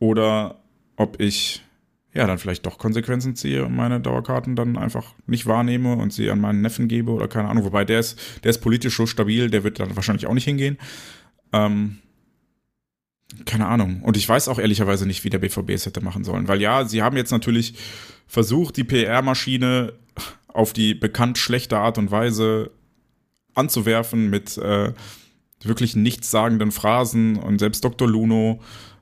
[0.00, 0.60] Oder
[0.96, 1.62] ob ich
[2.14, 6.30] ja dann vielleicht doch Konsequenzen ziehe und meine Dauerkarten dann einfach nicht wahrnehme und sie
[6.30, 7.64] an meinen Neffen gebe oder keine Ahnung.
[7.64, 10.78] Wobei der ist, der ist politisch so stabil, der wird dann wahrscheinlich auch nicht hingehen.
[11.52, 11.98] Ähm,
[13.44, 14.02] keine Ahnung.
[14.02, 16.48] Und ich weiß auch ehrlicherweise nicht, wie der BVB es hätte machen sollen.
[16.48, 17.74] Weil ja, sie haben jetzt natürlich
[18.26, 19.92] versucht, die PR-Maschine
[20.48, 22.70] auf die bekannt schlechte Art und Weise
[23.54, 24.92] anzuwerfen mit äh,
[25.62, 27.36] wirklich nichtssagenden Phrasen.
[27.36, 28.08] Und selbst Dr.
[28.08, 28.60] Luno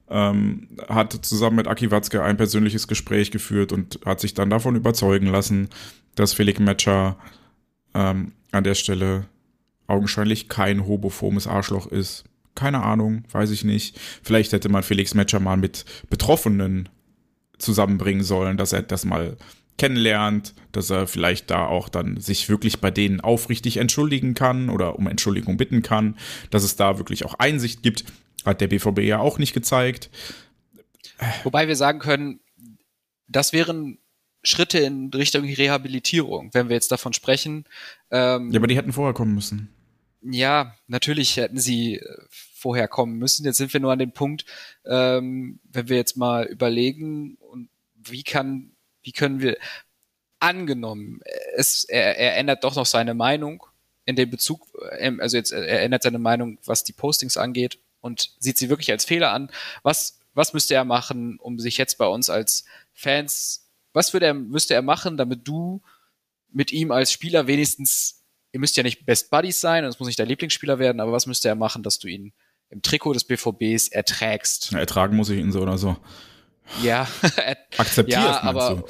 [0.08, 4.76] ähm, hat zusammen mit Aki Watzke ein persönliches Gespräch geführt und hat sich dann davon
[4.76, 5.68] überzeugen lassen,
[6.14, 7.16] dass Felix Metscher
[7.94, 9.26] ähm, an der Stelle
[9.86, 12.24] augenscheinlich kein homophobes Arschloch ist.
[12.54, 13.98] Keine Ahnung, weiß ich nicht.
[14.22, 16.88] Vielleicht hätte man Felix Metscher mal mit Betroffenen
[17.58, 19.36] zusammenbringen sollen, dass er das mal
[19.78, 24.98] kennenlernt, dass er vielleicht da auch dann sich wirklich bei denen aufrichtig entschuldigen kann oder
[24.98, 26.16] um Entschuldigung bitten kann,
[26.50, 28.04] dass es da wirklich auch Einsicht gibt,
[28.46, 30.10] hat der BVB ja auch nicht gezeigt.
[31.44, 32.40] Wobei wir sagen können,
[33.28, 33.98] das wären
[34.42, 37.64] Schritte in Richtung Rehabilitierung, wenn wir jetzt davon sprechen.
[38.10, 39.68] Ähm, ja, aber die hätten vorher kommen müssen.
[40.22, 43.44] Ja, natürlich hätten sie äh, vorher kommen müssen.
[43.44, 44.44] Jetzt sind wir nur an dem Punkt,
[44.84, 48.72] ähm, wenn wir jetzt mal überlegen, und wie kann
[49.02, 49.56] wie können wir,
[50.38, 51.20] angenommen,
[51.54, 53.64] es, er, er ändert doch noch seine Meinung
[54.04, 54.66] in dem Bezug,
[54.98, 58.90] ähm, also jetzt, er ändert seine Meinung, was die Postings angeht und sieht sie wirklich
[58.90, 59.50] als Fehler an.
[59.82, 64.34] Was, was müsste er machen, um sich jetzt bei uns als Fans, was würde er,
[64.34, 65.82] müsste er machen, damit du
[66.50, 70.06] mit ihm als Spieler wenigstens, ihr müsst ja nicht Best Buddies sein, und es muss
[70.06, 72.32] nicht dein Lieblingsspieler werden, aber was müsste er machen, dass du ihn
[72.70, 74.72] im Trikot des BVBs erträgst?
[74.72, 75.96] Ja, ertragen muss ich ihn so oder so.
[76.82, 77.08] Ja.
[77.76, 78.82] Akzeptierst, ja, aber,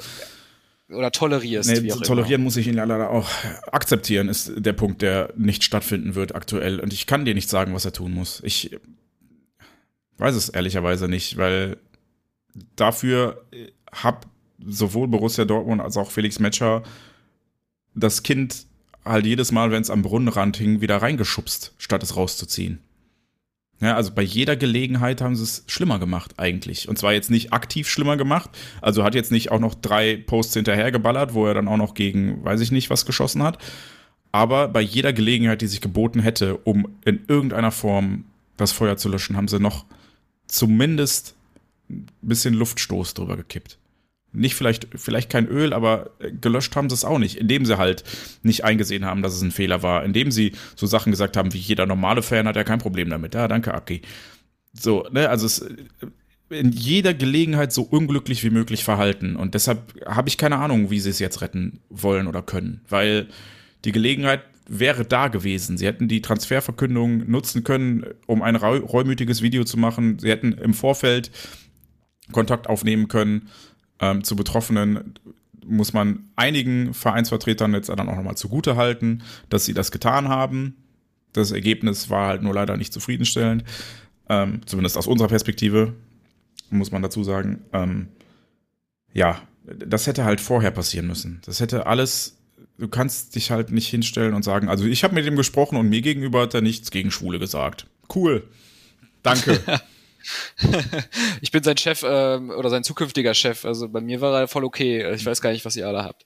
[0.89, 0.95] du?
[0.95, 1.69] Oder tolerierst.
[1.69, 2.45] Nee, tolerieren immer.
[2.45, 3.27] muss ich ihn leider auch.
[3.71, 6.79] Akzeptieren ist der Punkt, der nicht stattfinden wird aktuell.
[6.79, 8.41] Und ich kann dir nicht sagen, was er tun muss.
[8.43, 8.77] Ich
[10.17, 11.77] weiß es ehrlicherweise nicht, weil
[12.75, 13.45] dafür
[13.91, 14.27] hab
[14.65, 16.83] sowohl Borussia Dortmund als auch Felix Metscher
[17.93, 18.65] das Kind
[19.05, 22.79] halt jedes Mal, wenn es am Brunnenrand hing, wieder reingeschubst, statt es rauszuziehen.
[23.79, 26.89] Ja, also bei jeder Gelegenheit haben sie es schlimmer gemacht eigentlich.
[26.89, 28.49] Und zwar jetzt nicht aktiv schlimmer gemacht.
[28.81, 32.43] Also hat jetzt nicht auch noch drei Posts hinterhergeballert, wo er dann auch noch gegen,
[32.43, 33.59] weiß ich nicht, was geschossen hat.
[34.31, 38.25] Aber bei jeder Gelegenheit, die sich geboten hätte, um in irgendeiner Form
[38.57, 39.85] das Feuer zu löschen, haben sie noch
[40.47, 41.35] zumindest
[41.89, 43.77] ein bisschen Luftstoß drüber gekippt
[44.37, 47.77] nicht vielleicht, vielleicht kein Öl, aber äh, gelöscht haben sie es auch nicht, indem sie
[47.77, 48.03] halt
[48.43, 51.57] nicht eingesehen haben, dass es ein Fehler war, indem sie so Sachen gesagt haben, wie
[51.57, 53.35] jeder normale Fan hat ja kein Problem damit.
[53.35, 54.01] Ja, danke, Aki.
[54.73, 55.75] So, ne, also es äh,
[56.49, 59.35] in jeder Gelegenheit so unglücklich wie möglich verhalten.
[59.35, 62.81] Und deshalb habe ich keine Ahnung, wie sie es jetzt retten wollen oder können.
[62.87, 63.27] Weil
[63.83, 65.77] die Gelegenheit wäre da gewesen.
[65.77, 70.19] Sie hätten die Transferverkündung nutzen können, um ein reumütiges Video zu machen.
[70.19, 71.31] Sie hätten im Vorfeld
[72.31, 73.49] Kontakt aufnehmen können
[73.99, 75.15] ähm, zu Betroffenen
[75.65, 80.75] muss man einigen Vereinsvertretern jetzt dann auch nochmal zugute halten, dass sie das getan haben.
[81.33, 83.63] Das Ergebnis war halt nur leider nicht zufriedenstellend.
[84.29, 85.93] ähm, zumindest aus unserer Perspektive,
[86.69, 87.61] muss man dazu sagen.
[87.73, 88.07] Ähm,
[89.13, 91.41] ja, das hätte halt vorher passieren müssen.
[91.45, 92.36] Das hätte alles,
[92.77, 95.89] du kannst dich halt nicht hinstellen und sagen, also ich habe mit ihm gesprochen und
[95.89, 97.87] mir gegenüber hat er nichts gegen Schwule gesagt.
[98.13, 98.47] Cool.
[99.23, 99.59] Danke.
[101.41, 103.65] ich bin sein Chef ähm, oder sein zukünftiger Chef.
[103.65, 105.13] Also bei mir war er voll okay.
[105.13, 106.25] Ich weiß gar nicht, was ihr alle habt.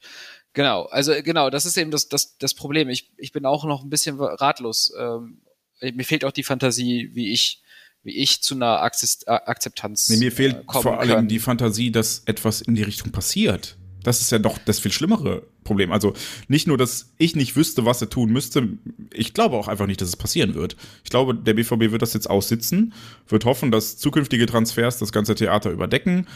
[0.54, 2.90] Genau, also genau, das ist eben das, das, das Problem.
[2.90, 4.94] Ich, ich bin auch noch ein bisschen ratlos.
[5.00, 5.42] Ähm,
[5.80, 7.64] mir fehlt auch die Fantasie, wie ich,
[8.04, 10.10] wie ich zu einer Akzeptanz.
[10.10, 11.28] Nee, mir fehlt äh, vor allem kann.
[11.30, 13.78] die Fantasie, dass etwas in die Richtung passiert.
[14.04, 15.92] Das ist ja doch das viel schlimmere Problem.
[15.92, 16.14] Also
[16.48, 18.68] nicht nur, dass ich nicht wüsste, was er tun müsste,
[19.14, 20.76] ich glaube auch einfach nicht, dass es passieren wird.
[21.04, 22.94] Ich glaube, der BVB wird das jetzt aussitzen,
[23.28, 26.28] wird hoffen, dass zukünftige Transfers das ganze Theater überdecken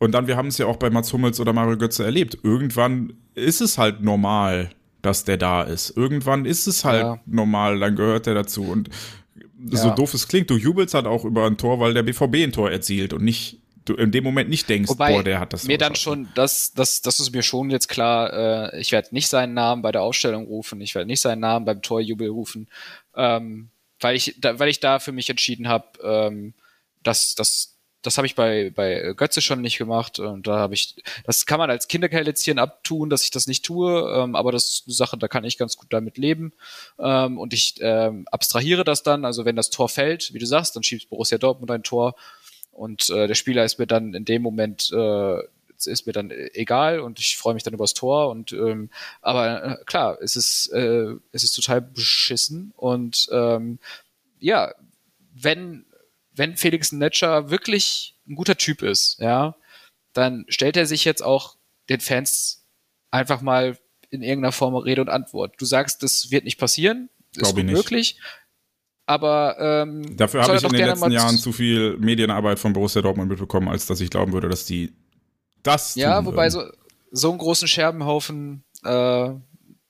[0.00, 2.38] und dann, wir haben es ja auch bei Mats Hummels oder Mario Götze erlebt.
[2.42, 4.70] Irgendwann ist es halt normal,
[5.02, 5.94] dass der da ist.
[5.94, 7.20] Irgendwann ist es halt ja.
[7.26, 8.64] normal, dann gehört der dazu.
[8.64, 8.88] Und
[9.70, 9.94] so ja.
[9.94, 12.70] doof es klingt, du jubelst halt auch über ein Tor, weil der BVB ein Tor
[12.70, 13.59] erzielt und nicht
[13.90, 15.64] du in dem Moment nicht denkst, Wobei boah, der hat das.
[15.64, 18.72] Mir dann schon, das, das, das ist mir schon jetzt klar.
[18.72, 20.80] Äh, ich werde nicht seinen Namen bei der Ausstellung rufen.
[20.80, 22.68] Ich werde nicht seinen Namen beim Torjubel rufen,
[23.14, 23.70] ähm,
[24.00, 26.54] weil ich, da, weil ich da für mich entschieden habe, ähm,
[27.02, 30.18] dass, dass das habe ich bei, bei Götze schon nicht gemacht.
[30.18, 34.10] Und da habe ich, das kann man als Kinderkerlitzchen abtun, dass ich das nicht tue,
[34.16, 36.52] ähm, aber das ist eine Sache, da kann ich ganz gut damit leben.
[36.98, 39.24] Ähm, und ich ähm, abstrahiere das dann.
[39.24, 42.14] Also wenn das Tor fällt, wie du sagst, dann schiebt Borussia Dortmund ein Tor
[42.80, 45.42] und äh, der Spieler ist mir dann in dem Moment äh,
[45.84, 48.88] ist mir dann egal und ich freue mich dann übers Tor und ähm,
[49.20, 53.78] aber äh, klar, es ist äh, es ist total beschissen und ähm,
[54.38, 54.74] ja,
[55.34, 55.84] wenn
[56.32, 59.56] wenn Felix Netscher wirklich ein guter Typ ist, ja,
[60.14, 61.56] dann stellt er sich jetzt auch
[61.90, 62.64] den Fans
[63.10, 63.76] einfach mal
[64.08, 65.54] in irgendeiner Form Rede und Antwort.
[65.58, 67.54] Du sagst, das wird nicht passieren, ist
[67.90, 68.20] nicht.
[69.10, 73.28] Aber ähm, dafür habe ich in den letzten Jahren zu viel Medienarbeit von Borussia Dortmund
[73.28, 74.92] mitbekommen, als dass ich glauben würde, dass die
[75.64, 76.62] das Ja, wobei so,
[77.10, 79.30] so einen großen Scherbenhaufen äh,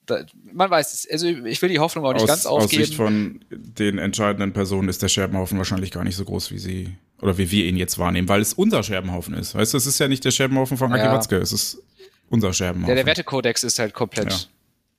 [0.07, 1.07] da, man weiß es.
[1.11, 2.81] Also ich will die Hoffnung auch nicht aus, ganz aufgeben.
[2.81, 6.57] Aus Sicht von den entscheidenden Personen ist der Scherbenhaufen wahrscheinlich gar nicht so groß, wie
[6.57, 9.53] sie oder wie wir ihn jetzt wahrnehmen, weil es unser Scherbenhaufen ist.
[9.53, 11.13] Weißt du, es ist ja nicht der Scherbenhaufen von Aki ja.
[11.13, 11.83] Watzke, es ist
[12.27, 12.89] unser Scherbenhaufen.
[12.89, 14.39] Ja, der Wertekodex ist halt komplett, ja.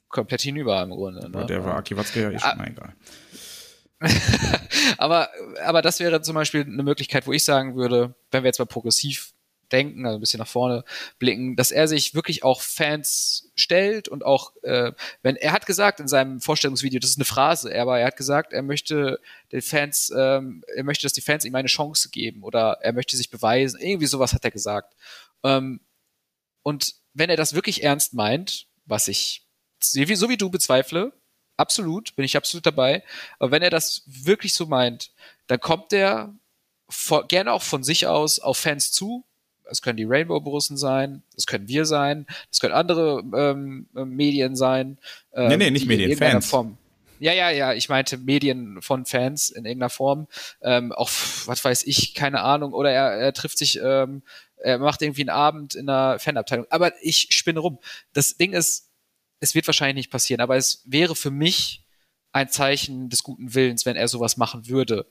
[0.09, 1.29] komplett hinüber im Grunde.
[1.29, 1.45] Ne?
[1.47, 2.67] Der war Aki Watzke ja eh schon, ah.
[2.69, 2.95] egal.
[4.99, 5.31] Aber,
[5.65, 8.67] aber das wäre zum Beispiel eine Möglichkeit, wo ich sagen würde, wenn wir jetzt mal
[8.67, 9.33] progressiv
[9.73, 10.85] denken, also ein bisschen nach vorne
[11.19, 14.93] blicken, dass er sich wirklich auch Fans stellt und auch, äh,
[15.23, 18.53] wenn er hat gesagt in seinem Vorstellungsvideo, das ist eine Phrase, aber er hat gesagt,
[18.53, 19.19] er möchte
[19.51, 23.17] den Fans, ähm, er möchte, dass die Fans ihm eine Chance geben oder er möchte
[23.17, 24.95] sich beweisen, irgendwie sowas hat er gesagt.
[25.43, 25.81] Ähm,
[26.63, 29.47] und wenn er das wirklich ernst meint, was ich
[29.81, 31.13] so wie du bezweifle,
[31.57, 33.03] absolut, bin ich absolut dabei,
[33.39, 35.11] aber wenn er das wirklich so meint,
[35.47, 36.35] dann kommt er
[37.29, 39.25] gerne auch von sich aus auf Fans zu
[39.73, 44.99] es können die Rainbow-Borussen sein, es können wir sein, es können andere ähm, Medien sein.
[45.33, 46.49] Ähm, nee, nee, nicht Medien, Fans.
[46.49, 46.77] Form.
[47.19, 50.27] Ja, ja, ja, ich meinte Medien von Fans in irgendeiner Form.
[50.61, 51.11] Ähm, auch,
[51.47, 52.73] was weiß ich, keine Ahnung.
[52.73, 54.23] Oder er, er trifft sich, ähm,
[54.57, 56.67] er macht irgendwie einen Abend in einer Fanabteilung.
[56.71, 57.79] Aber ich spinne rum.
[58.13, 58.91] Das Ding ist,
[59.43, 61.83] es wird wahrscheinlich nicht passieren, aber es wäre für mich
[62.31, 65.05] ein Zeichen des guten Willens, wenn er sowas machen würde.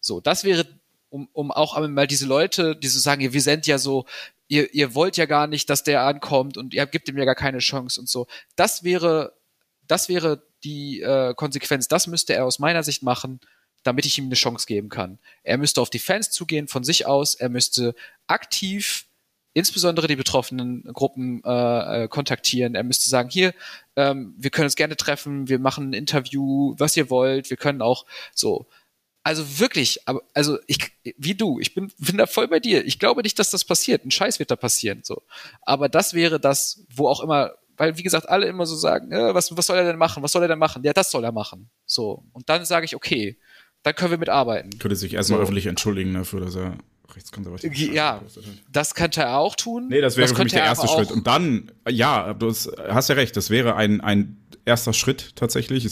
[0.00, 0.66] So, das wäre
[1.08, 4.04] um, um auch einmal diese Leute, die so sagen, wir sind ja so,
[4.48, 7.36] ihr, ihr wollt ja gar nicht, dass der ankommt und ihr gebt ihm ja gar
[7.36, 8.26] keine Chance und so.
[8.56, 9.34] Das wäre,
[9.86, 11.86] das wäre die äh, Konsequenz.
[11.86, 13.38] Das müsste er aus meiner Sicht machen,
[13.84, 15.20] damit ich ihm eine Chance geben kann.
[15.44, 17.36] Er müsste auf die Fans zugehen von sich aus.
[17.36, 17.94] Er müsste
[18.26, 19.06] aktiv
[19.56, 22.74] insbesondere die betroffenen Gruppen äh, äh kontaktieren.
[22.74, 23.54] Er müsste sagen, hier,
[23.96, 27.80] ähm, wir können uns gerne treffen, wir machen ein Interview, was ihr wollt, wir können
[27.80, 28.04] auch
[28.34, 28.66] so.
[29.22, 30.00] Also wirklich,
[30.34, 32.84] also ich, wie du, ich bin, bin da voll bei dir.
[32.84, 34.04] Ich glaube nicht, dass das passiert.
[34.04, 35.22] Ein Scheiß wird da passieren, so.
[35.62, 39.34] Aber das wäre das, wo auch immer, weil wie gesagt, alle immer so sagen, äh,
[39.34, 40.22] was, was soll er denn machen?
[40.22, 40.84] Was soll er denn machen?
[40.84, 41.70] Ja, das soll er machen.
[41.86, 42.24] So.
[42.34, 43.38] Und dann sage ich, okay,
[43.82, 44.78] dann können wir mitarbeiten.
[44.78, 45.44] Könnte sich erstmal so.
[45.44, 46.76] öffentlich entschuldigen dafür, dass er
[47.14, 48.22] rechtskonservativ Ja,
[48.72, 49.88] das könnte er auch tun.
[49.88, 51.10] Nee, das wäre das für mich der erste Schritt.
[51.10, 54.36] Und dann, ja, du hast ja recht, das wäre ein, ein
[54.66, 55.86] erster Schritt tatsächlich.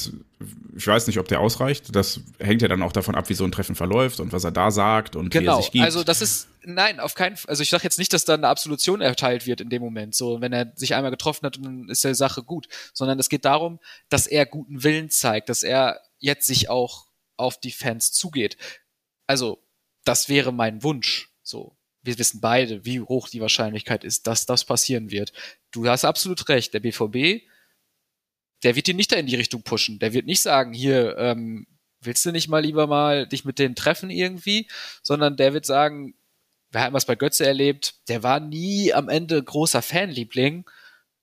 [0.77, 1.95] Ich weiß nicht, ob der ausreicht.
[1.95, 4.51] Das hängt ja dann auch davon ab, wie so ein Treffen verläuft und was er
[4.51, 5.33] da sagt und genau.
[5.33, 5.61] wie er genau.
[5.61, 5.85] sich gibt.
[5.85, 7.51] Also das ist, nein, auf keinen Fall.
[7.51, 10.15] Also ich sage jetzt nicht, dass da eine Absolution erteilt wird in dem Moment.
[10.15, 12.67] So, wenn er sich einmal getroffen hat, dann ist der Sache gut.
[12.93, 17.07] Sondern es geht darum, dass er guten Willen zeigt, dass er jetzt sich auch
[17.37, 18.57] auf die Fans zugeht.
[19.27, 19.64] Also,
[20.05, 21.31] das wäre mein Wunsch.
[21.43, 21.77] So.
[22.03, 25.33] Wir wissen beide, wie hoch die Wahrscheinlichkeit ist, dass das passieren wird.
[25.71, 26.75] Du hast absolut recht.
[26.75, 27.43] Der BVB
[28.65, 29.99] der wird ihn nicht da in die Richtung pushen.
[29.99, 31.67] Der wird nicht sagen, hier, ähm,
[32.01, 34.69] willst du nicht mal lieber mal dich mit denen treffen irgendwie?
[35.03, 36.15] Sondern der wird sagen,
[36.71, 40.69] wir hatten was bei Götze erlebt, der war nie am Ende großer Fanliebling,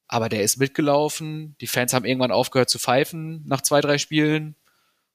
[0.07, 1.55] aber der ist mitgelaufen.
[1.59, 4.55] Die Fans haben irgendwann aufgehört zu pfeifen nach zwei, drei Spielen.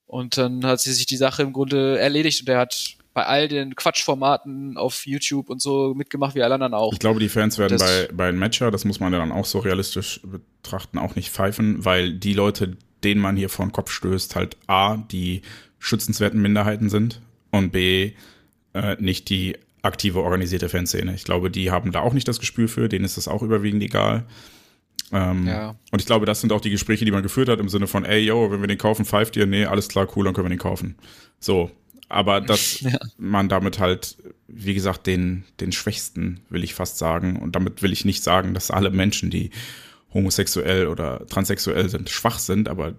[0.05, 3.49] Und dann hat sie sich die Sache im Grunde erledigt und er hat bei all
[3.49, 6.93] den Quatschformaten auf YouTube und so mitgemacht, wie alle anderen auch.
[6.93, 9.59] Ich glaube, die Fans werden bei, bei Matcher, das muss man ja dann auch so
[9.59, 14.37] realistisch betrachten, auch nicht pfeifen, weil die Leute, denen man hier vor den Kopf stößt,
[14.37, 15.41] halt A, die
[15.79, 18.13] schützenswerten Minderheiten sind und B,
[18.75, 21.15] äh, nicht die aktive organisierte Fanszene.
[21.15, 23.83] Ich glaube, die haben da auch nicht das Gespür für, denen ist das auch überwiegend
[23.83, 24.27] egal.
[25.11, 25.75] Ähm, ja.
[25.91, 28.05] Und ich glaube, das sind auch die Gespräche, die man geführt hat, im Sinne von,
[28.05, 29.47] ey, yo, wenn wir den kaufen, pfeift ihr?
[29.47, 30.97] Nee, alles klar, cool, dann können wir den kaufen.
[31.41, 31.71] So,
[32.09, 32.99] aber dass ja.
[33.19, 34.17] man damit halt,
[34.49, 38.55] wie gesagt, den, den Schwächsten, will ich fast sagen, und damit will ich nicht sagen,
[38.55, 39.51] dass alle Menschen, die
[40.13, 42.95] homosexuell oder transsexuell sind, schwach sind, aber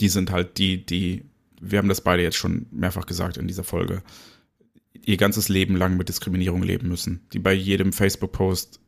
[0.00, 1.24] die sind halt die, die,
[1.60, 4.02] wir haben das beide jetzt schon mehrfach gesagt in dieser Folge,
[5.04, 8.80] ihr ganzes Leben lang mit Diskriminierung leben müssen, die bei jedem Facebook-Post,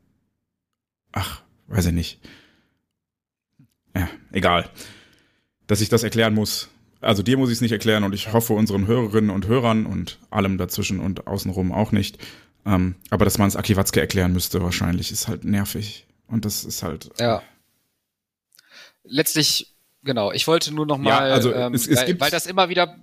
[1.12, 2.20] ach, weiß ich nicht,
[3.96, 4.68] ja, egal,
[5.66, 6.68] dass ich das erklären muss,
[7.04, 10.18] also dir muss ich es nicht erklären und ich hoffe unseren Hörerinnen und Hörern und
[10.30, 12.18] allem dazwischen und außenrum auch nicht.
[12.66, 16.06] Ähm, aber dass man es Aki erklären müsste wahrscheinlich, ist halt nervig.
[16.26, 17.10] Und das ist halt.
[17.18, 17.42] Ja.
[19.04, 19.73] Letztlich
[20.04, 20.32] genau.
[20.32, 22.96] Ich wollte nur noch mal, ja, also ähm, es, es weil, weil, das immer wieder,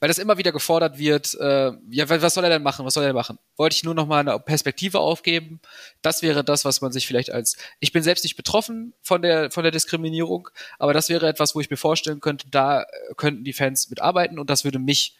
[0.00, 1.34] weil das immer wieder gefordert wird.
[1.34, 2.84] Äh, ja, was soll er denn machen?
[2.84, 3.38] Was soll er denn machen?
[3.56, 5.60] Wollte ich nur noch mal eine Perspektive aufgeben.
[6.02, 7.56] Das wäre das, was man sich vielleicht als.
[7.80, 10.48] Ich bin selbst nicht betroffen von der von der Diskriminierung,
[10.78, 12.86] aber das wäre etwas, wo ich mir vorstellen könnte, da
[13.16, 15.16] könnten die Fans mitarbeiten und das würde mich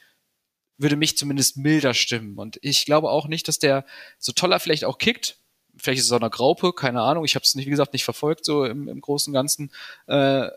[0.78, 2.39] würde mich zumindest milder stimmen.
[2.39, 3.85] Und ich glaube auch nicht, dass der
[4.18, 5.39] so toller vielleicht auch kickt.
[5.76, 7.24] Vielleicht ist es auch eine Graupe, keine Ahnung.
[7.24, 9.70] Ich habe es nicht, wie gesagt, nicht verfolgt, so im, im Großen und Ganzen.
[10.07, 10.49] Äh,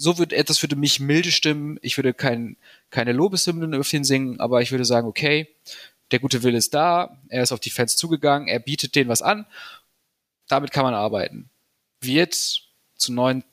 [0.00, 1.78] so würde etwas würde mich milde stimmen.
[1.82, 2.56] Ich würde kein,
[2.88, 5.48] keine Lobeshymnen auf ihn singen, aber ich würde sagen, okay,
[6.10, 9.20] der gute Wille ist da, er ist auf die Fans zugegangen, er bietet denen was
[9.20, 9.44] an,
[10.48, 11.50] damit kann man arbeiten.
[12.00, 12.34] Wird
[12.96, 13.44] zu 9,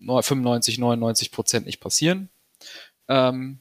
[0.00, 2.28] 95, 99 Prozent nicht passieren.
[3.08, 3.58] Ähm,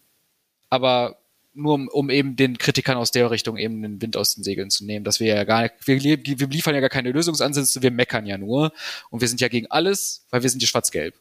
[0.70, 1.18] aber
[1.56, 4.70] nur um, um eben den Kritikern aus der Richtung eben den Wind aus den Segeln
[4.70, 7.90] zu nehmen, dass wir ja gar nicht, wir, wir liefern ja gar keine Lösungsansätze, wir
[7.90, 8.72] meckern ja nur
[9.10, 11.16] und wir sind ja gegen alles, weil wir sind ja schwarz-gelb.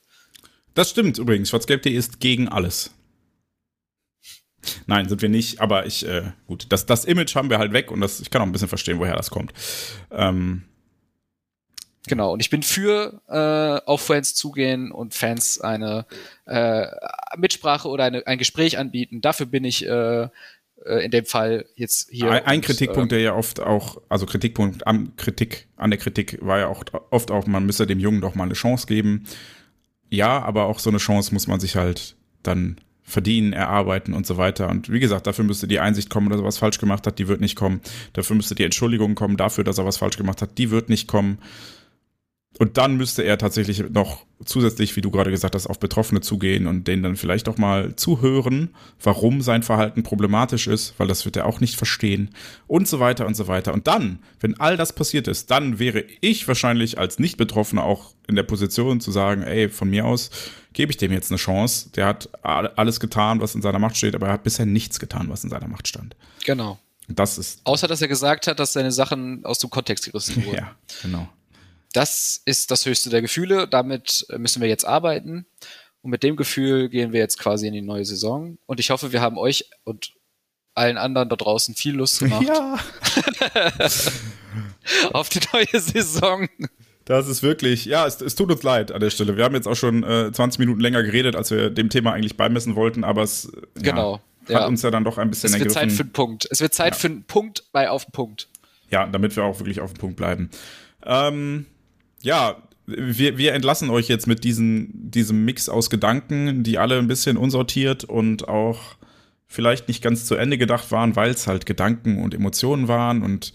[0.75, 1.51] Das stimmt übrigens.
[1.51, 2.93] Schwarzgelb.de ist gegen alles.
[4.87, 7.91] Nein, sind wir nicht, aber ich, äh, gut, das, das Image haben wir halt weg
[7.91, 9.53] und das, ich kann auch ein bisschen verstehen, woher das kommt.
[10.11, 10.65] Ähm,
[12.07, 16.07] Genau, und ich bin für äh, auf Fans zugehen und Fans eine
[16.47, 16.87] äh,
[17.37, 19.21] Mitsprache oder eine, ein Gespräch anbieten.
[19.21, 20.29] Dafür bin ich äh, äh
[21.05, 22.31] in dem Fall jetzt hier.
[22.31, 26.59] Ein, ein Kritikpunkt, der ja oft auch, also Kritikpunkt an Kritik, an der Kritik war
[26.59, 29.27] ja auch oft auch, man müsse dem Jungen doch mal eine Chance geben
[30.11, 34.37] ja, aber auch so eine Chance muss man sich halt dann verdienen, erarbeiten und so
[34.37, 34.69] weiter.
[34.69, 37.27] Und wie gesagt, dafür müsste die Einsicht kommen, dass er was falsch gemacht hat, die
[37.27, 37.81] wird nicht kommen.
[38.13, 41.09] Dafür müsste die Entschuldigung kommen dafür, dass er was falsch gemacht hat, die wird nicht
[41.09, 41.39] kommen.
[42.59, 46.67] Und dann müsste er tatsächlich noch zusätzlich, wie du gerade gesagt hast, auf Betroffene zugehen
[46.67, 51.37] und denen dann vielleicht auch mal zuhören, warum sein Verhalten problematisch ist, weil das wird
[51.37, 52.31] er auch nicht verstehen
[52.67, 53.75] und so weiter und so weiter.
[53.75, 58.35] Und dann, wenn all das passiert ist, dann wäre ich wahrscheinlich als Nicht-Betroffener auch in
[58.35, 60.31] der Position zu sagen, ey, von mir aus
[60.73, 61.91] gebe ich dem jetzt eine Chance.
[61.91, 65.29] Der hat alles getan, was in seiner Macht steht, aber er hat bisher nichts getan,
[65.29, 66.17] was in seiner Macht stand.
[66.45, 66.79] Genau.
[67.09, 67.61] Das ist.
[67.65, 70.57] Außer, dass er gesagt hat, dass seine Sachen aus dem Kontext gerissen wurden.
[70.57, 71.29] Ja, genau.
[71.93, 73.67] Das ist das höchste der Gefühle.
[73.69, 75.47] Damit müssen wir jetzt arbeiten.
[76.03, 78.59] Und mit dem Gefühl gehen wir jetzt quasi in die neue Saison.
[78.67, 80.13] Und ich hoffe, wir haben euch und
[80.75, 82.47] allen anderen da draußen viel Lust gemacht.
[82.47, 82.79] Ja.
[85.13, 86.49] auf die neue Saison.
[87.05, 89.37] Das ist wirklich, ja, es, es, tut uns leid an der Stelle.
[89.37, 92.37] Wir haben jetzt auch schon äh, 20 Minuten länger geredet, als wir dem Thema eigentlich
[92.37, 94.67] beimessen wollten, aber es genau, ja, hat ja.
[94.67, 95.89] uns ja dann doch ein bisschen Es wird ergriffen.
[95.89, 96.49] Zeit für einen Punkt.
[96.51, 98.49] Es wird Zeit für einen Punkt bei auf den Punkt.
[98.91, 100.51] Ja, damit wir auch wirklich auf den Punkt bleiben.
[101.05, 101.67] Ähm,
[102.23, 102.57] ja,
[102.87, 107.37] wir, wir entlassen euch jetzt mit diesen, diesem Mix aus Gedanken, die alle ein bisschen
[107.37, 108.97] unsortiert und auch
[109.47, 113.23] vielleicht nicht ganz zu Ende gedacht waren, weil es halt Gedanken und Emotionen waren.
[113.23, 113.53] Und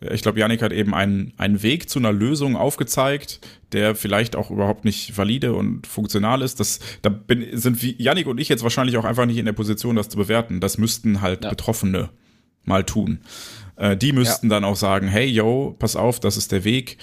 [0.00, 3.40] ich glaube, Janik hat eben einen, einen Weg zu einer Lösung aufgezeigt,
[3.70, 6.58] der vielleicht auch überhaupt nicht valide und funktional ist.
[6.58, 9.52] Das, da bin, sind wie Janik und ich jetzt wahrscheinlich auch einfach nicht in der
[9.52, 10.60] Position, das zu bewerten.
[10.60, 11.50] Das müssten halt ja.
[11.50, 12.10] Betroffene
[12.64, 13.20] mal tun.
[13.76, 14.56] Äh, die müssten ja.
[14.56, 16.98] dann auch sagen, hey, yo, pass auf, das ist der Weg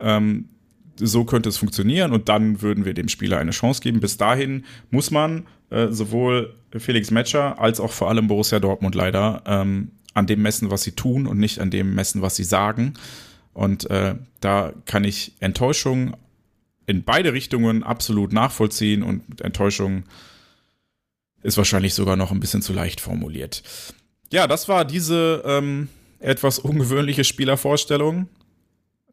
[0.00, 0.48] ähm,
[0.96, 4.00] so könnte es funktionieren und dann würden wir dem Spieler eine Chance geben.
[4.00, 9.42] Bis dahin muss man äh, sowohl Felix Metscher als auch vor allem Borussia Dortmund leider
[9.46, 12.94] ähm, an dem messen, was sie tun und nicht an dem messen, was sie sagen.
[13.52, 16.16] Und äh, da kann ich Enttäuschung
[16.86, 20.04] in beide Richtungen absolut nachvollziehen und Enttäuschung
[21.42, 23.62] ist wahrscheinlich sogar noch ein bisschen zu leicht formuliert.
[24.32, 25.88] Ja, das war diese ähm,
[26.18, 28.28] etwas ungewöhnliche Spielervorstellung.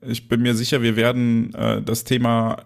[0.01, 2.65] Ich bin mir sicher, wir werden äh, das Thema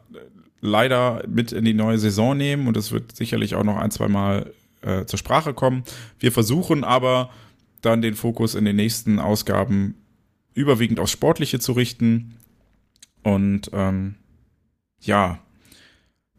[0.60, 4.08] leider mit in die neue Saison nehmen und es wird sicherlich auch noch ein, zwei
[4.08, 5.84] Mal äh, zur Sprache kommen.
[6.20, 7.32] Wir versuchen aber
[7.82, 9.96] dann den Fokus in den nächsten Ausgaben
[10.54, 12.36] überwiegend aufs Sportliche zu richten
[13.24, 14.16] und ähm,
[15.02, 15.40] ja,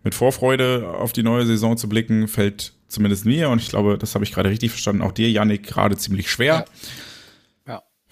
[0.04, 4.14] mit Vorfreude auf die neue Saison zu blicken, fällt zumindest mir, und ich glaube, das
[4.14, 6.54] habe ich gerade richtig verstanden, auch dir, Yannick, gerade ziemlich schwer.
[6.54, 6.64] Ja.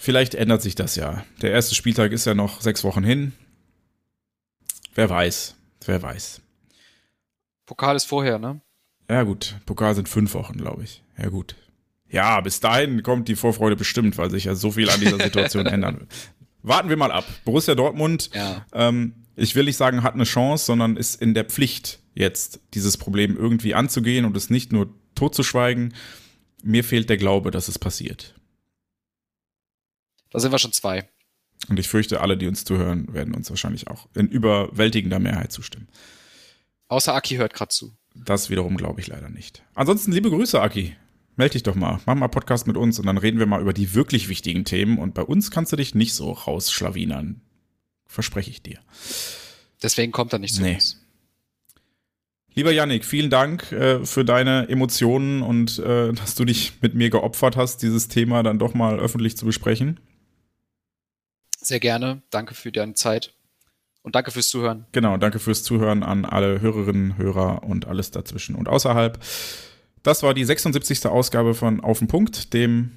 [0.03, 1.25] Vielleicht ändert sich das ja.
[1.43, 3.33] Der erste Spieltag ist ja noch sechs Wochen hin.
[4.95, 6.41] Wer weiß, wer weiß.
[7.67, 8.63] Pokal ist vorher, ne?
[9.11, 9.57] Ja, gut.
[9.67, 11.03] Pokal sind fünf Wochen, glaube ich.
[11.19, 11.55] Ja, gut.
[12.09, 15.67] Ja, bis dahin kommt die Vorfreude bestimmt, weil sich ja so viel an dieser Situation
[15.67, 16.11] ändern wird.
[16.63, 17.27] Warten wir mal ab.
[17.45, 18.65] Borussia Dortmund, ja.
[18.73, 22.97] ähm, ich will nicht sagen, hat eine Chance, sondern ist in der Pflicht, jetzt dieses
[22.97, 25.93] Problem irgendwie anzugehen und es nicht nur totzuschweigen.
[26.63, 28.35] Mir fehlt der Glaube, dass es passiert.
[30.31, 31.09] Da sind wir schon zwei.
[31.69, 35.89] Und ich fürchte, alle, die uns zuhören, werden uns wahrscheinlich auch in überwältigender Mehrheit zustimmen.
[36.89, 37.93] Außer Aki hört gerade zu.
[38.15, 39.63] Das wiederum glaube ich leider nicht.
[39.75, 40.97] Ansonsten liebe Grüße, Aki.
[41.37, 42.01] Meld dich doch mal.
[42.07, 44.99] Mach mal Podcast mit uns und dann reden wir mal über die wirklich wichtigen Themen.
[44.99, 47.41] Und bei uns kannst du dich nicht so rausschlawinern.
[48.07, 48.79] Verspreche ich dir.
[49.83, 50.75] Deswegen kommt er nicht zu nee.
[50.75, 51.01] uns.
[52.55, 57.09] Lieber Yannick, vielen Dank äh, für deine Emotionen und äh, dass du dich mit mir
[57.09, 60.01] geopfert hast, dieses Thema dann doch mal öffentlich zu besprechen.
[61.63, 62.23] Sehr gerne.
[62.31, 63.35] Danke für deine Zeit.
[64.03, 64.87] Und danke fürs Zuhören.
[64.93, 69.19] Genau, danke fürs Zuhören an alle Hörerinnen, Hörer und alles dazwischen und außerhalb.
[70.03, 71.07] Das war die 76.
[71.07, 72.93] Ausgabe von Auf den Punkt, dem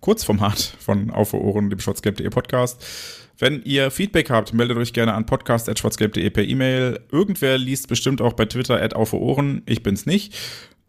[0.00, 2.82] Kurzformat von Auf für Ohren, dem schwarzgelb.de Podcast.
[3.38, 7.00] Wenn ihr Feedback habt, meldet euch gerne an podcast.schwarzgelb.de per E-Mail.
[7.10, 9.62] Irgendwer liest bestimmt auch bei Twitter at Auf Ohren.
[9.66, 10.34] Ich bin's nicht.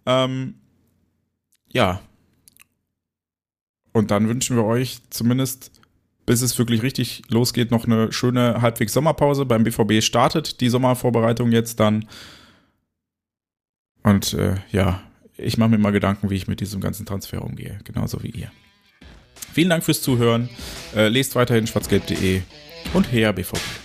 [0.05, 0.55] Ähm,
[1.73, 2.01] ja.
[3.91, 5.81] Und dann wünschen wir euch zumindest
[6.25, 9.45] bis es wirklich richtig losgeht, noch eine schöne halbwegs Sommerpause.
[9.45, 12.07] Beim BVB startet die Sommervorbereitung jetzt dann.
[14.03, 15.01] Und äh, ja,
[15.37, 18.51] ich mache mir mal Gedanken, wie ich mit diesem ganzen Transfer umgehe, genauso wie ihr.
[19.53, 20.49] Vielen Dank fürs Zuhören.
[20.95, 22.41] Äh, lest weiterhin schwarzgelb.de
[22.93, 23.84] und her BVB.